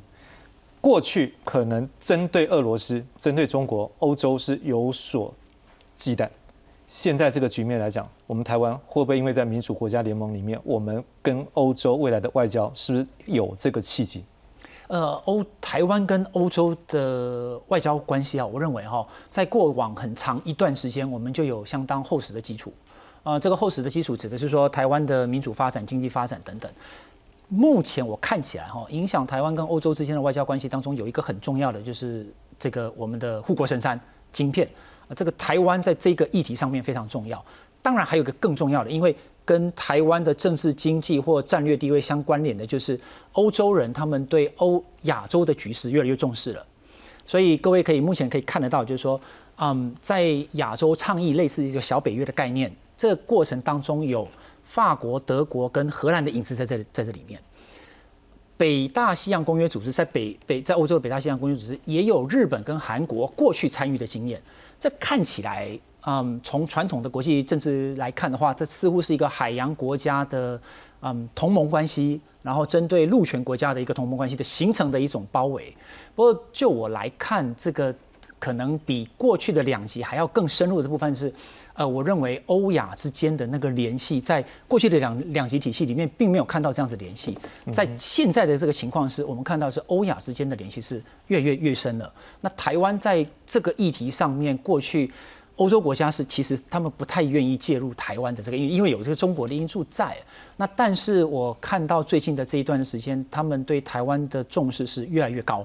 [0.82, 5.34] 过去可能针对俄罗斯、针对中国，欧洲是有所
[5.96, 6.28] 忌惮。
[6.88, 14.26] 现在这个局面来讲，我们台湾会不会因为在民主国家联盟里面，我们跟欧洲未来的外交是不是有这个契机？
[14.92, 22.74] 呃，欧台湾跟欧洲的外交关系啊，我认为哈，在过往很长一段时间，我们就有相当厚实的基础。
[23.24, 26.70] 啊，这个厚实的基础指的是说，台湾的民主发展、经济发展等等。
[27.48, 32.28] 目前我看起来哈，影响台湾跟欧洲之间的外交关系当中，有一个很重要的，就是
[32.60, 33.98] 这个我们的护国神山——
[34.34, 34.68] 晶片。
[35.08, 37.42] 啊，这个台湾在这个议题上面非常重要。
[37.82, 39.16] 当然，还有一个更重要的，因为。
[39.52, 42.98] 跟台湾的政治经济或战略地位相关联的，就是
[43.34, 46.66] 欧洲人他们对欧亚洲的局势越来越重视了。
[47.28, 49.20] 所以各位可以目前可以看得到，就是说，
[49.58, 50.24] 嗯，在
[50.54, 54.26] 亚洲倡议类似一个小北约的概念，这个过程当中有
[54.64, 57.38] 法国、德国跟荷兰的影子在这里，在这里面。
[58.56, 64.42] 北大西洋公约组织在北北在欧洲的北大西洋公约组织也有日本跟韩国过去参与的经验，
[64.80, 65.78] 这看起来。
[66.04, 70.60] 嗯，从传统的国际政治来看的话，这似乎是一个海洋国家的
[71.02, 75.72] 嗯同盟关系，然后针对陆权国家的一个同盟关系的形成的一种包围。
[76.16, 77.94] 不过就我来看，这个
[78.40, 81.32] 可能比过去的两极还要更深入的部分是，
[81.74, 87.38] 呃，我认为欧亚之间的那个联系，在过去的两两极体系里面，并没有看到这样子联系。
[87.72, 92.12] 在现在的这个情况是，我们看到是欧亚之间的联系是越越越深了。
[92.42, 95.12] 那台湾在这个议题上面，过去。
[95.62, 100.18] 欧洲国家是其实他们不太愿意介入台湾的这个，因为因为有这个中国的因素在。
[100.58, 105.64] 那但是我看到最近的这一段时间，他们对台湾的重视是越来越高。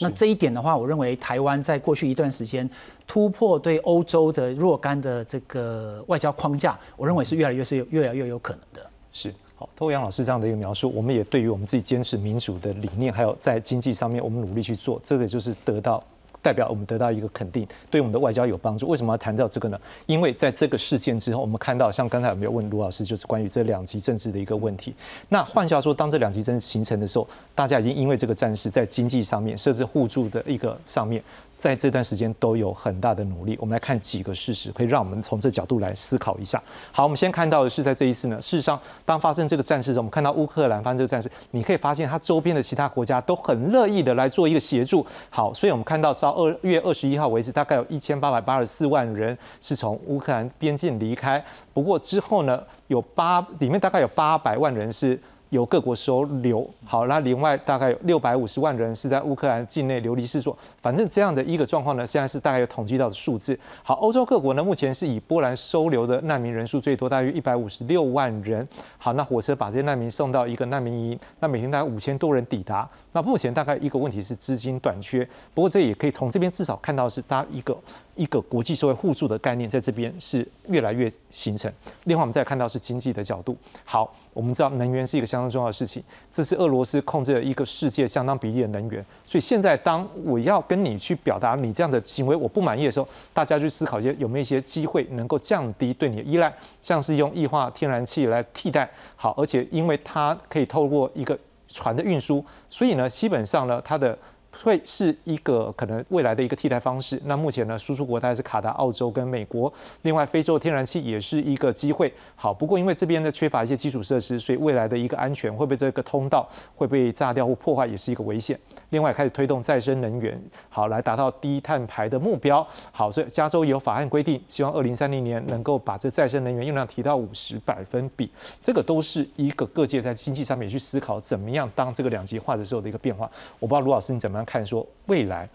[0.00, 2.68] 那这一点的话，我认为台湾在过去一段时间
[3.06, 8.90] 突破对欧洲的若干的这个外交框架，我认为是越来越是越来越有可能的。
[9.12, 16.02] 是好，透过杨老师这样的一个描述，我们也对于我们自己坚持民主的理念，还有在经济上面我们努力去做，这个就是得到。
[16.46, 18.86] 代表我们得到一个肯定，对我们的外交有帮助。
[18.86, 19.76] 为什么要谈到这个呢？
[20.06, 24.94] 因为在这个事件之后，我们看到，像刚才有没有问卢老师，就是关于这两极政治的一个问题。
[25.28, 31.20] 那换句话说，当这两极政治形成的时候，大家已经因为这个战事，在经济上面设置互助的一个上面。
[31.58, 33.56] 在这段时间都有很大的努力。
[33.60, 36.62] 我们来看几个事实，可以让我们从这角度来思考一下。
[36.92, 45.04] 好，我们先看到的是在这一次呢，事实上，当发生这个战事的时，我们看到乌克兰发生这个战事，你可以发现它周边的其他国家都很乐意的来做一个协助。
[45.30, 51.42] 好，所以我们看到到二月二十一号为止，大概有一千八百八十四万人是从乌克兰边境离开。
[51.72, 55.18] 不过之后呢，有八里面大概有八百万人是。
[55.50, 60.56] 由各国收留，好，那另外大概有六百五十万人是在乌克兰境内流离失所。
[60.80, 63.58] 反正这样的一个状况呢，现在是大概有统计到的数字。
[63.82, 68.66] 好，欧洲各国呢，目前是以波兰收留的难民人数最多，大约一百五十六万人。
[68.98, 72.88] 好，那火车把这些难民送到一个难民营，那每天大概五千多人抵达。
[73.12, 77.76] 那目前大概一个问题是资金短缺，不过这也可以从这边至少看到是大家一个。
[78.14, 81.70] 一个国际社会互助的概念在这边是越来越形成。
[82.04, 83.54] 另外，我们再看到是经济的角度。
[83.84, 89.04] 好，我们知道能源是一个相当重要的事情，这是俄罗罗斯控制了一个世界相当比例的能源。
[89.26, 98.88] 所以现在，当我要跟你去表达你这样的行为我不满意的时候，大家去思考一些有没有一些机会能够降低对你的依赖，像是用液化天然气来替代。
[99.16, 101.36] 好，而且因为它可以透过一个
[101.68, 104.16] 船的运输，所以呢，基本上呢，它的。
[104.62, 107.20] 会是一个可能未来的一个替代方式。
[107.24, 109.72] 那目前呢，输出国大概是卡达、澳洲跟美国。
[110.02, 112.12] 另外，非洲天然气也是一个机会。
[112.34, 118.58] 好，不过因为这边呢缺乏一些基础设施，所以未来的一个安全会被这个通道会被炸掉或破坏，也是一个危险。
[118.90, 122.66] 另外，开始推动再生能源，好来达到低碳排的目标。
[122.92, 128.30] 好，所以加州有法案规定，希望二零三零年能够把这再生能源用量提到五十百分比。
[128.62, 133.28] 这个都是一个各界在经济上面去思考怎么样当这个两极化的时候的一个变化。
[133.58, 134.64] 我不知道卢老师你怎么样看？
[134.64, 135.46] 说未来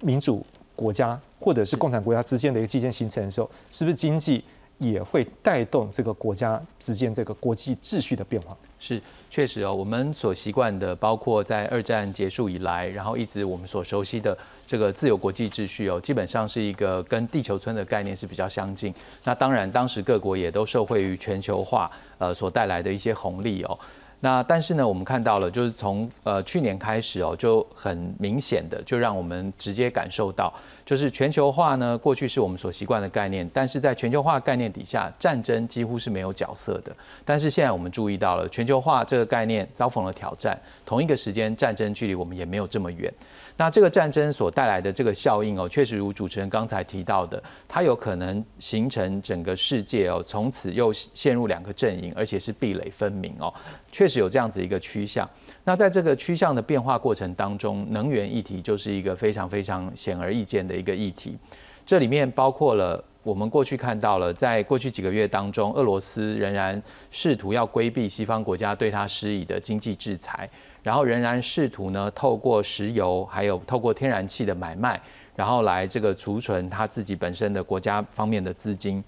[0.00, 0.46] 民主
[0.76, 4.44] 国家或者是共产国家之间的一个基建形成的时候，是不是经济？
[4.78, 8.56] 也会带动这个国家之间这个国际秩序的变化。
[8.80, 9.00] 是，
[9.30, 14.36] 确实哦，我们所习惯的，包括在二战结束以来，然后一直我们所熟悉的
[14.66, 18.92] 这个自由国际秩序哦，基本上是一个跟地球村的概念是比较相近。
[19.22, 21.88] 那当然，当时各国也都受惠于全球化
[22.18, 23.78] 呃所带来的一些红利哦。
[24.24, 30.54] 那但是呢，我们看到了，就是从呃去年开始哦，就很明显的就让我们直接感受到，
[30.86, 36.94] 就是全球化呢，过去是我们所习惯的概念，但是在全球化概念底下，战争几乎是没有角色的。
[37.24, 40.56] 但是现在我们注意到了，全球化这个概念遭逢了挑战，
[40.86, 43.12] 同一个时间，战争距离我们也没有这么远。
[43.56, 53.52] 那这个战争所带来的这个效应哦，确实如主持人刚才提到的，它有可能形成整个世界哦，从此又陷入两个阵营，而且是壁垒分明哦，
[53.90, 55.28] 确实有这样子一个趋向。
[55.64, 61.36] 那在这个趋向的变化过程当中，能源议题就是一个非常非常显而易见的一个议题。
[61.84, 66.80] 这里面包括了我们过去看到了，在过去几个月当中，俄罗斯仍然
[67.10, 70.48] 试图要规避西方国家对它施以的经济制裁。
[70.82, 75.00] 然后仍然试图呢，透过石油还有透过天然气的买卖，
[75.36, 79.02] 然后来这个储存他自己本身的国家方面的资金。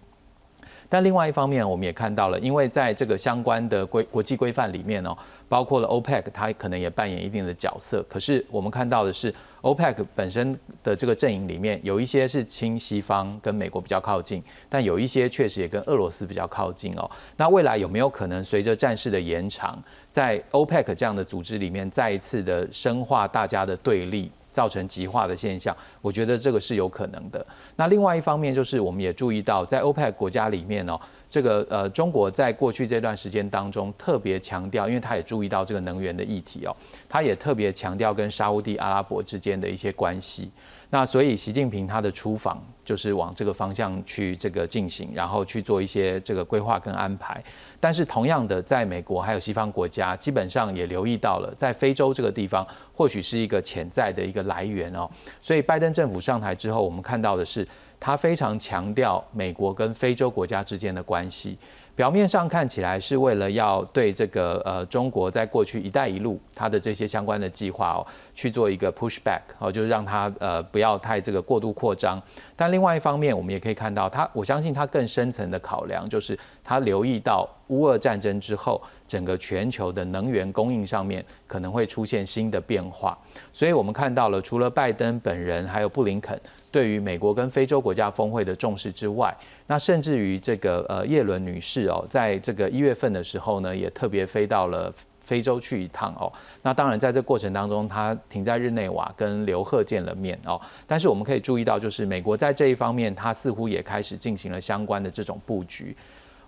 [0.95, 5.13] 但另外一方面，我们也看到了，因为在这个相关的规国际规范里面哦，
[5.49, 8.01] 包括了 OPEC，它可能也扮演一定的角色。
[8.09, 17.11] 可是我们看到的是，OPEC 本身的这个阵营里面，有一些是亲西方，跟美国比较靠近，但有一些确实也跟俄罗斯比较靠近哦。
[17.37, 19.77] 那未来有没有可能随着战事的延长，
[20.13, 24.31] 在 OPEC 这样的组织里面，再一次的深化大家的对立？
[24.55, 27.45] 造成极化的现象，我觉得这个是有可能的。
[27.75, 30.99] 那另外一方面就是，我们也注意到，在欧佩克国家里面哦，
[31.29, 36.75] 这个呃，中国在过去这段时间当中特别强调，因为他也注意到这个能源的议题哦，
[37.09, 40.49] 他也特别强调跟沙地阿拉伯之间的一些关系。
[40.95, 47.43] 那所以习近平他的出访就是往这个方向去这个进行，然后去做一些这个规划跟安排。
[47.81, 55.11] 但是同样的，在美国还有西方国家，基本上也留意到了，在非洲这个地方或许是一个潜在的一个来源哦。
[55.43, 57.67] 所以拜登政府上台之后，我们看到的是
[57.99, 61.59] 他非常强调美国跟非洲国家之间的关系。
[61.97, 72.21] 表面上看起来是为了要对这个呃中国在过去“一带一路”它的这些相关的计划哦去做一个 push back 哦，就是让它呃不要太这个过度扩张。
[72.57, 83.17] 但另外一方面，我们也可以看到，它我相信它更深层的考量就是它留意到乌俄战争之后，整个全球的能源供应上面可能会出现新的变化。
[83.53, 86.41] 所以我们看到了，除了拜登本人还有布林肯
[86.75, 89.33] 对于美国跟非洲国家峰会的重视之外，
[89.69, 96.33] 那甚至于这个呃叶伦女士哦，在这个一月份的时候呢，也特别飞到了非洲去一趟哦。
[96.63, 100.61] 那当然在这过程当中，她停在日内瓦跟刘鹤见了面哦。
[100.85, 105.97] 但是我们可以注意到，就是美国在这一方面，它似乎也开始进行了相关的这种布局。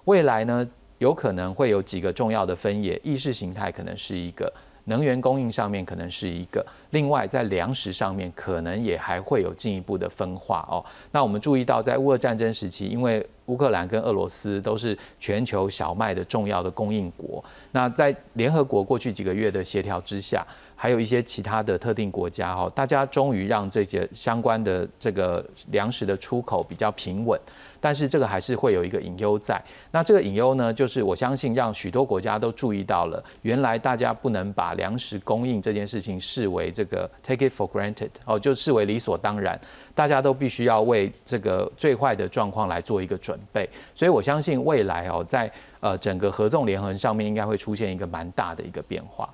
[0.06, 0.68] 未来呢，
[0.98, 4.52] 有可能会有几个重要的分野，意识形态可能是一个。
[4.86, 10.84] 能源供应上面可能是一个，另外在粮食上面可能也还会有进一步的分化哦。
[11.12, 27.40] 那我们注意到，在乌俄战争时期，因为乌克兰跟俄罗斯都是全球小麦的重要的供应国，那在联合国过去几个月的协调之下，还有一些其他的特定国家哦，大家终于让这些相关的这个粮食的出口比较平稳。
[27.80, 29.60] 但是这个还是会有一个隐忧在。
[29.90, 39.58] 那这个隐忧呢，就是我相信让许多国家都注意到了，原来大家不能把粮食供应这件事情视为这个 take it for granted 哦，就视为理所当然。
[39.94, 43.66] 大家都必须要为这个最坏的状况来做一个准备。
[43.94, 45.50] 所以我相信未来哦，在
[45.80, 49.28] 呃整个合纵连横上面，应该会出现一个蛮大的一个变化。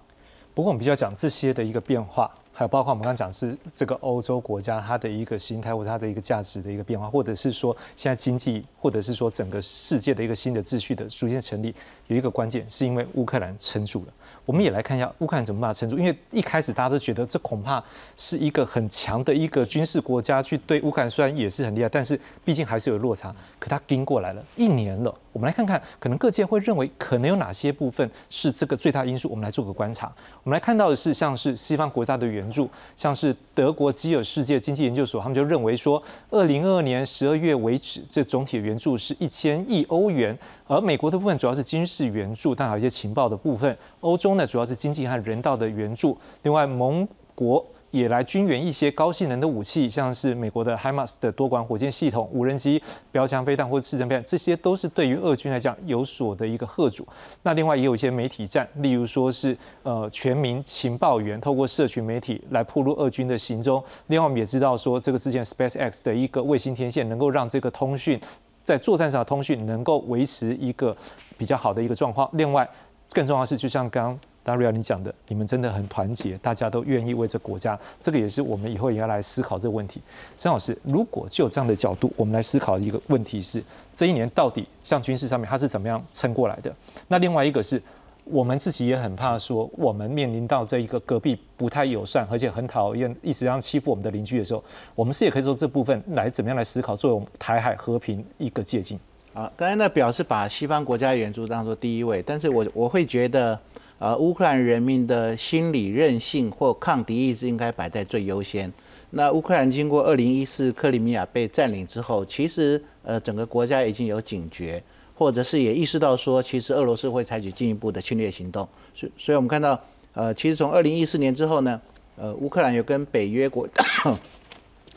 [0.55, 2.31] 不过我们比较讲这些的一个变化。
[2.53, 11.75] 还有包括我们刚刚讲是这个欧洲国家它的一个心态或者它的一个价值的一个变化，或者是说现在经济，或者是说整个世界的一个新的秩序的逐渐成立，
[12.09, 14.13] 有一个关键是因为乌克兰撑住了。
[14.45, 17.83] 我们也来看一下乌克兰怎么把它撑住，因为一开始大家都觉得这恐怕
[18.17, 23.35] 是一个很强的一个军事国家去对乌克兰，虽然也是很厉害，但是毕竟还是有落差。
[23.59, 30.13] 可它盯过来了一年了，我们来看看，可能各界会认为可能有哪些部分是这个最大因素，我们来做个观察。
[30.43, 40.37] 我们来看到的是像是西方国家的援助，像是德国基尔世界经济研究所，他们就认为说，二零二二年十二月为止，这总体的援助是一千亿欧元。
[40.67, 43.77] 而美国的部分主要是军事援助，但还有一些情报的部分。
[44.01, 46.17] 欧洲呢，主要是经济和人道的援助。
[46.43, 52.83] 另外，盟国也来军援一些高性能的武器，像是美国的 HIMARS 的多管火箭系统、无人机、
[53.13, 57.07] 标枪飞弹或者刺针飞弹，这些都是对于俄军来讲有所的一个贺主。
[57.45, 63.81] 那另外也有一些媒体战，例如说是呃全民情报员透过社群媒体来铺路俄军的行踪。
[64.09, 68.21] 另外我们也知道说，这个之前 SpaceX 的一个卫星天线能够让这个通讯。
[68.65, 70.97] 在作战上的通讯能够维持一个
[71.37, 72.31] 比较好的一个状况。
[72.35, 72.69] 另外，
[73.11, 77.79] 更重要的是，就像刚刚 Daria 你讲的，你们真的很团结，大家都愿意为这国家。
[78.01, 80.01] 这个也是我们以后也要来思考这个问题。
[80.37, 83.63] 张老师，如果就这样的角度，我们来思考一个问题是：
[83.95, 86.75] 这一年到底像军事上面它是怎么样撑过来的？
[87.09, 87.83] 那另外一个是。
[88.25, 94.63] 我们自己也很怕说，我们面临到这一个隔壁不太友善，而且很讨厌，一直这样欺负我们的邻居的时候，
[94.95, 98.97] 我们是也可以做这部分来怎么样来思考，作为我们台海和平一个借鉴。
[99.35, 103.59] 啊，刚才那表示把西方国家援助当做第一位，但是我我会觉得，
[104.03, 108.73] 呃，乌克兰人民的心理韧性或抗敌意志应该摆在最优先。
[109.11, 114.83] 那乌克兰经过二零一四克里米亚被占领之后，其实呃整个国家已经有警觉。
[115.15, 119.81] 或者是也意识到说，其实俄罗斯会采取进一步的侵略行动，所所以我们看到，
[120.15, 121.81] 呃，其实从二零一四年之后呢，
[122.17, 123.69] 呃，乌克兰有跟北约国，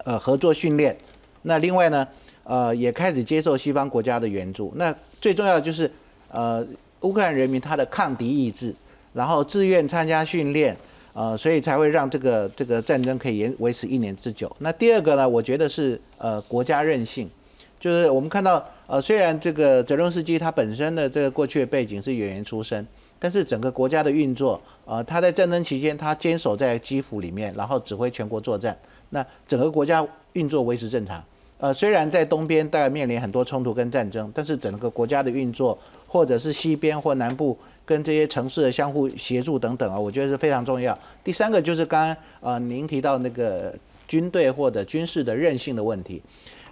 [0.03, 0.97] 呃，合作训练，
[1.43, 2.07] 那另外呢，
[2.43, 4.73] 呃，也开始接受西方国家的援助。
[4.77, 5.91] 那最重要的就是，
[6.29, 6.65] 呃，
[7.01, 8.73] 乌克兰人民他的抗敌意志，
[9.15, 10.75] 然后自愿参加训练，
[11.13, 14.53] 呃，所以才会让这个这个战争可以延维持一年之久。
[14.59, 17.29] 那第二个呢，我觉得是呃国家韧性。
[17.77, 22.85] 就是我们看到，呃，虽然这个泽伦斯基他本身的这个过去的背景是演员出身，
[23.19, 28.75] 但是整个国家的运作，呃，他在战争期间他坚守在基辅里面，然后指挥全国作战，
[29.11, 31.23] 那整个国家运作维持正常。
[31.59, 40.97] 呃，虽然在东边大概面临很多冲突跟战争，但是整个国家的运作，或者是西边或南部跟这些城市的相互协助等等啊，我觉得是非常重要。
[41.23, 43.73] 第三个就是刚刚呃您提到那个
[44.07, 46.21] 军队或者军事的韧性的问题。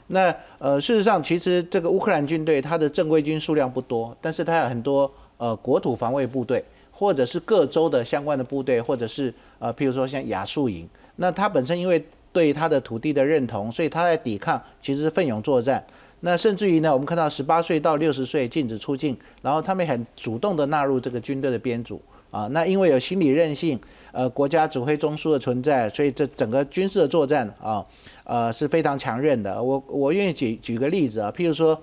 [0.07, 10.87] 那呃，事实上，其实这个乌克兰军队它的正规军数量不多，但是它有很多呃国土防卫部队，或者是各州的相关的部队，或者是呃，譬如说像亚速营。
[11.15, 15.83] 那它本身因为对它的土地的认同，所以它在抵抗，其实奋勇作战。
[16.25, 22.01] 那甚至于呢，我们看到十八岁到六十岁禁止出境，然后他们很主动的纳入这个军队的编组
[22.31, 22.47] 啊。
[22.51, 23.77] 那因为有心理韧性，
[24.13, 27.85] 呃，国家指挥中枢的存在，所以这整个军事的作战啊。
[28.23, 29.61] 呃，是非常强韧的。
[29.61, 31.77] 我我愿意举举个例子啊，譬如说，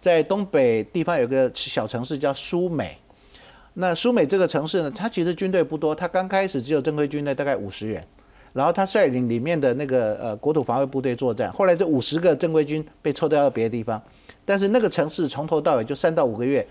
[0.00, 2.98] 在东北地方有个小城市叫苏美。
[3.74, 8.04] 那苏美这个城市呢，它其实军队不多，它刚开始只有正规军队大概五十人，
[8.54, 11.52] 然后他率领里面的那个呃国土防卫部队作战。
[11.52, 14.02] 后来这五十个正规军被抽调到别的地方，
[14.46, 16.66] 但是那个城市从头到尾就三到五个月，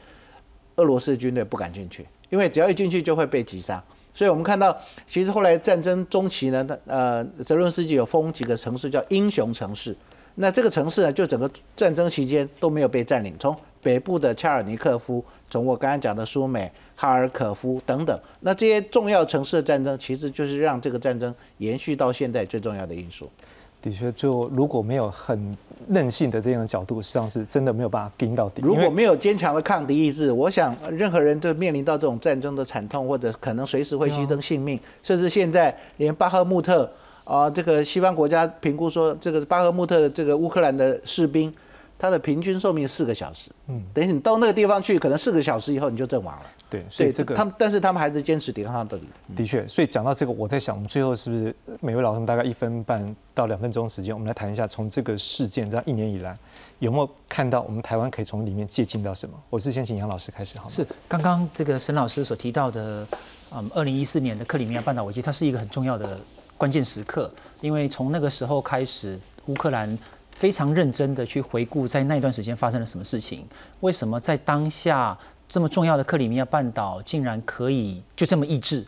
[0.78, 3.84] 俄罗斯军队不敢进去，因为只要一进去就会被击杀。
[4.16, 4.76] 所以我们看到，
[5.06, 9.96] 其实后来战争中期呢，呃，泽伦斯基有封几个城市叫英雄城市。
[10.36, 23.30] 那这个城市呢，就整个战争期间都没有被占领，从北部的恰尔尼克夫，从我刚刚讲的苏美、哈尔可夫等等，那这些重要城市的战争，其实就是让这个战争延续到现在最重要的因素。
[23.82, 25.58] 的确，就如果没有很
[25.90, 28.62] 任性的这样的角度，实际上是真的没有办法盯到底。
[28.64, 36.90] 如果没有坚强的抗敌意志，我想任何人都面临到这种战争的惨痛，或者可能随时会牺牲性命，甚至现在连巴赫穆特
[37.26, 41.54] 啊，这个西方国家评估说，这个巴赫穆特的这个乌克兰的士兵。
[41.96, 46.46] 他的平均寿命四个小时，嗯，等于你到那个地方去，可能四个小时以后你就阵亡了。
[46.74, 49.08] 对，所以这个他们，但是他们还是坚持抵抗到底。
[49.36, 56.36] 的确，所以讲到这个，我在想，我们最后是不是每位老师大概一分半到两分钟时间，我们来谈一下，从这个事件这样一年以来，
[56.80, 59.40] 有没有看到我们台湾可以从里面借鉴到什么？
[59.52, 60.72] 我是先请杨老师开始，好吗？
[60.72, 63.08] 是刚刚这个沈老师所提到的，
[63.54, 66.20] 嗯，二零一四年的克里米亚半岛危机，它是一个很重要的
[66.58, 69.96] 关键时刻，因为从那个时候开始，乌克兰。
[70.36, 73.46] 非常认真的去回顾，在那段时间发生了什么事情？
[73.82, 75.16] 为什么在当下
[75.54, 78.84] 这么重要的克里米亚半岛竟然可以就这么抑制？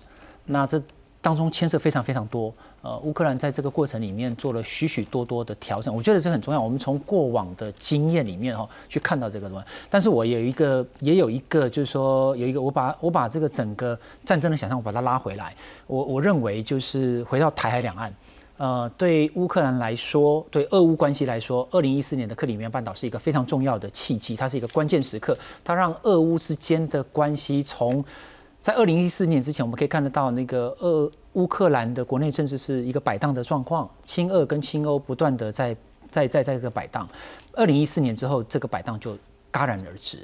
[0.45, 0.81] 那这
[1.21, 2.51] 当中牵涉非常非常多。
[2.81, 6.59] 呃，乌克兰在这个过程里面做了许许多多的调整，我觉得这很重要。
[6.59, 9.65] 我们从过往的经验里面哈去看到这个东西。
[9.91, 15.55] 但是我有一个，也有一个，就是说有一个，我把我把这个整个战争的想象，我把它拉回来。
[15.85, 18.11] 我我认为就是回到台海两岸。
[18.57, 28.03] 呃，对乌克兰来说，对俄乌关系来说，二零一四年的克里米亚半岛是一个非常重要的契机，它是一个关键时刻，它让俄乌之间的关系从
[28.61, 35.75] 在二零一四年之前，我们可以看得到那个俄乌克兰的国内政治是一个摆荡的状况，亲俄跟亲欧不断的在
[36.09, 37.07] 在在在这个摆荡，
[37.53, 39.17] 二零一四年之后，这个摆荡就。
[39.55, 40.19] 戛然而止。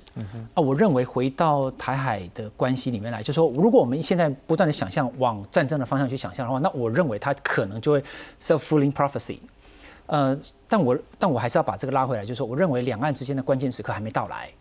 [0.53, 8.03] 啊，我认为回到台海的关系里面来，就说如果我们现在不断的想象往战争的方向去想象的话，那我认为它可能就会
[8.41, 9.38] self-fulfilling prophecy。
[10.07, 14.51] 呃，但我但我还是要把这个拉回来，就是说，我认为两岸之间的关键时刻还没到来，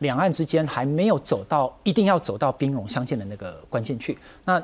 [0.00, 4.18] 两岸之间还没有走到一定要走到兵戎相见的那个关键去。
[4.44, 4.62] 那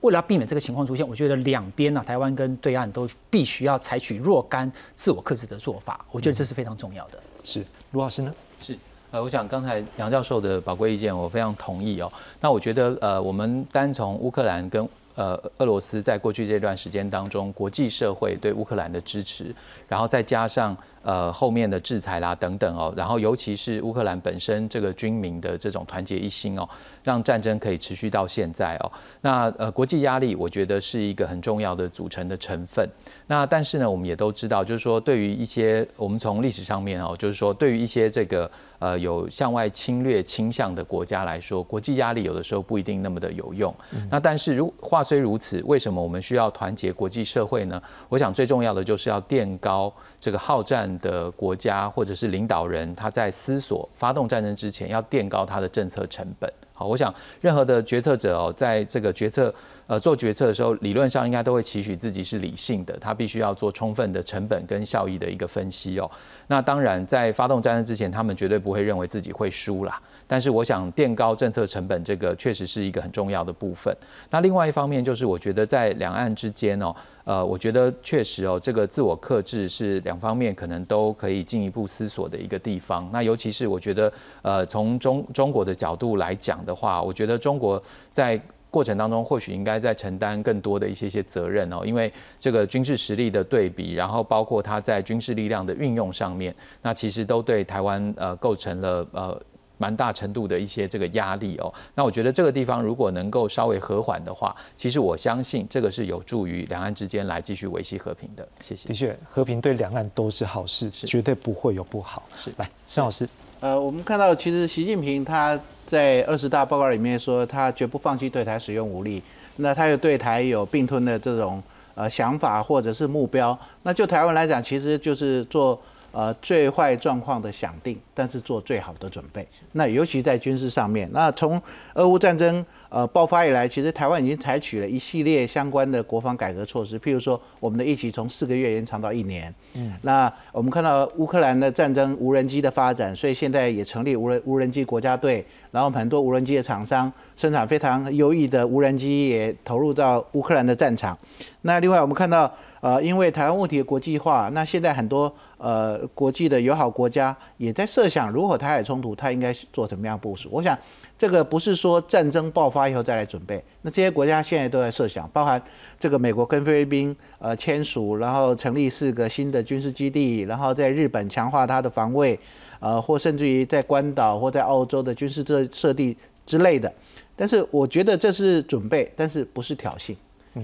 [0.00, 6.04] 为了要避免这个情况出现，我觉得两边呢，台湾跟对岸都必须要采取若干自我克制的做法。
[6.12, 7.18] 我觉得这是非常重要的。
[7.42, 8.34] 是卢老师呢？
[8.60, 8.78] 是。
[9.10, 12.12] 呃，我想刚才杨教授的宝贵意见，我非常同意哦。
[12.42, 19.54] 那我觉得，呃，我们单从乌克兰跟呃俄罗斯在过去这段时间当中，国际社会对乌克兰的支持，
[19.88, 26.68] 然后再加上呃后面的制裁啦等等哦，然后尤其是乌克兰本身这个军民的这种团结一心哦。
[27.04, 28.92] 让战争可以持续到现在哦，
[29.22, 32.86] 那呃国际压力我觉得是一个很重要的组成的成分。
[33.28, 43.74] 那但是呢，我们也都知道，就是说对于一些我们从历史上面哦，就是说对于一些这个呃有向外侵略倾向的国家来说，国际压力有的时候不一定那么的有用。
[44.10, 47.80] 那但是如话虽如此，为什么我们需要团结国际社会呢？
[48.08, 56.52] 我想最重要的就是要垫高这个好战的国家或者是领导人他在思索发动战争之前要垫高他的政策成本。
[56.78, 59.52] 好，我想任何的决策者哦，在这个决策
[59.88, 66.08] 呃做决策的时候，理论上应该都会期许自己是理性的，他必须要做充分的成本跟效益的一个分析哦。
[66.46, 70.00] 那当然，在发动战争之前，他们绝对不会认为自己会输啦。
[70.28, 73.92] 但是，我想垫高政策成本，这个确实是一个很重要的部分。
[74.30, 76.94] 那另外一方面，就是我觉得在两岸之间哦。
[77.24, 83.06] 呃，我觉得确实哦，这个自我克制是两方面可能都可以进一步思索的一个地方。
[83.12, 84.10] 那尤其是我觉得，
[84.40, 92.10] 呃，从中中国的角度来讲的话，我觉得中国在过程当中或许应该在承担更多的一些些责任哦，因为
[92.40, 99.38] 这个军事实力的对比，然后包括它在军事力量的运用上面，那其实都对台湾呃构成了呃。
[99.78, 108.46] 蛮大程度的一些这个压力哦，那我觉得这个地方如果能够稍微和缓的话，其实我相信这个是有助于两岸之间来继续维系和平的。
[108.60, 108.88] 谢谢。
[108.88, 112.24] 的确，和平对两岸都是好事，绝对不会有不好。
[112.36, 113.26] 是，来，申老师。
[113.60, 119.22] 呃，我们看到其实习近平他在二十大报告里面说，他绝不放弃对台使用武力，
[119.56, 121.62] 那他又对台有并吞的这种
[121.94, 123.58] 呃想法或者是目标。
[123.84, 125.80] 那就台湾来讲，其实就是做。
[126.18, 129.46] 呃，最坏状况的想定，但是做最好的准备。
[129.70, 131.62] 那尤其在军事上面，那从
[131.94, 139.54] 俄乌战争呃爆发以来，其实台湾已经采取了一系列相关的国防改革措施，譬如说我们的疫情从四个月延长到一年。
[139.74, 151.16] 嗯，那我们看到乌克兰的战争无人机的发展，所以现在也成立无人无人机国家队，然后很多无人机的厂商生产非常优异的无人机，也投入到乌克兰的战场。
[151.62, 152.50] 那另外我们看到。
[152.80, 160.48] 呃，因为台湾问题的国际化，那现在很多呃国际的友好国家也在设想，如果台海冲突，它应该做什么样部署？
[160.52, 160.78] 我想
[161.18, 165.60] 这个不是说战争爆发以后再来准备，那这些国家现在都在设想，包含
[165.98, 172.38] 这个美国跟菲律宾呃签署，然后成立四个新的军事基地，然后在日本强化它的防卫，
[172.78, 176.16] 呃，或甚至于在关岛或在澳洲的军事设设地
[176.46, 176.92] 之类的。
[177.34, 180.14] 但是我觉得这是准备，但是不是挑衅。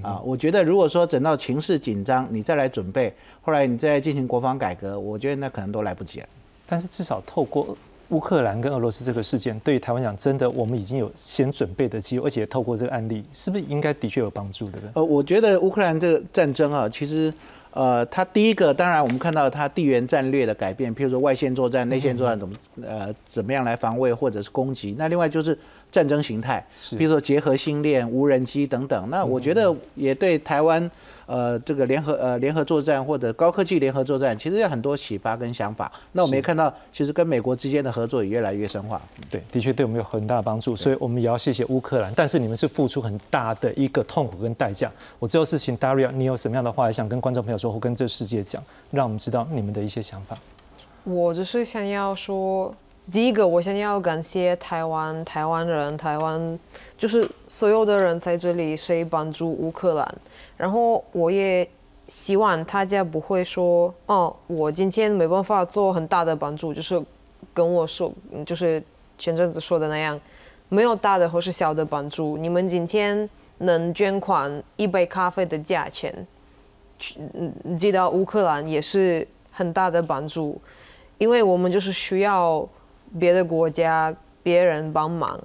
[0.03, 6.27] 啊，我觉得如果说等到情势紧张，你再来准备，后来你再进行国防改革，我觉得那可能都来不及了。
[6.67, 7.77] 但是至少透过
[8.11, 14.79] 乌克兰跟俄罗斯这个事件，对于台湾讲，真的我们已经有先准备的机会，而且透过这个案例，是不是应该的确有帮助的？
[14.95, 17.33] 呃，我觉得乌克兰这个战争啊，其实
[17.75, 24.95] 呃，它第一个当然我们看到它地缘战略的改变，譬如说外线作战、内线作战怎么呃怎么样来防卫或者是攻击。
[24.97, 25.59] 那另外就是。
[25.93, 30.91] 战争形态，譬如说结合星链、无人机等等，那我觉得也对台湾，
[31.25, 35.93] 呃，这个联合呃联合作战或者高科技联合作战，其实有很多启发跟想法。
[36.11, 39.01] 那我们也看到，其实跟美国之间的合作也越来越深化。
[39.31, 42.12] 对，的确对我们有很大的帮助，所以我们也要谢谢乌克兰。
[42.16, 44.91] 但是你们是付出很大的一个痛苦跟代价。
[45.20, 50.37] 我最后是请 Daria，你有什么样的话想跟观众朋友说，或跟这世界讲，让我们知道你们的一些想法。
[51.05, 52.75] 我只是想要说。
[53.12, 56.59] 第一个，我想要感谢台湾、台湾人、台湾，
[56.97, 60.15] 就是所有的人在这里，谁帮助乌克兰。
[60.57, 61.69] 然后我也
[62.09, 66.99] 希望大家不会说，哦，我今天没办法做很大的帮助，就是
[67.53, 68.11] 跟我说，
[68.47, 68.83] 就是
[69.19, 70.19] 前阵子说的那样，
[70.71, 72.39] 没有大的或是小的帮助。
[72.39, 76.27] 你们今天能捐款一杯咖啡的价钱，
[76.99, 77.18] 去
[77.78, 80.61] 寄到乌克兰也是很大的帮助，
[81.18, 82.68] 因为我们就是需要。
[83.16, 85.40] 别的国家别人帮忙，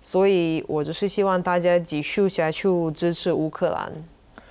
[0.00, 3.92] 所以我就是希望大家继续下去支持乌克兰，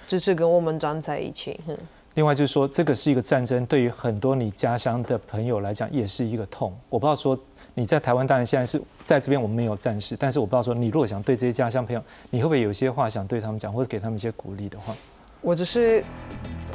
[0.05, 1.59] 支持跟我们站在一起。
[1.67, 1.75] 嗯
[2.13, 6.71] 另外就是说，这个是一个战争，对于很多你家乡的朋友来讲，也是一个痛。
[6.89, 7.35] 我不知道说
[7.73, 14.93] 你在台湾，当然现在是在这边，我们没有战事，但是我不知道说你如果想对这些家乡朋友，你会不会有些话想对他们讲，或者给他们一些鼓励的话？
[15.41, 16.03] 我只是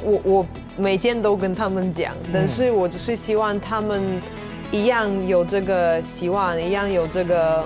[0.03, 0.45] 我我
[0.77, 4.01] 每天都跟他们讲，但是我只是希望他们。
[4.71, 7.65] 一样有这个希望，一样有这个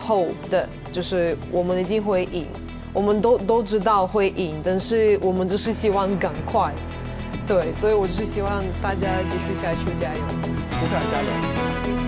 [0.00, 2.46] hope 的，就是我们一定会赢。
[2.92, 6.72] 我们都都知道会赢，但是我们只是希望赶快。
[7.46, 10.20] 对，所以我只是希望大家继续下去加油，
[10.80, 12.01] 乌克兰加油！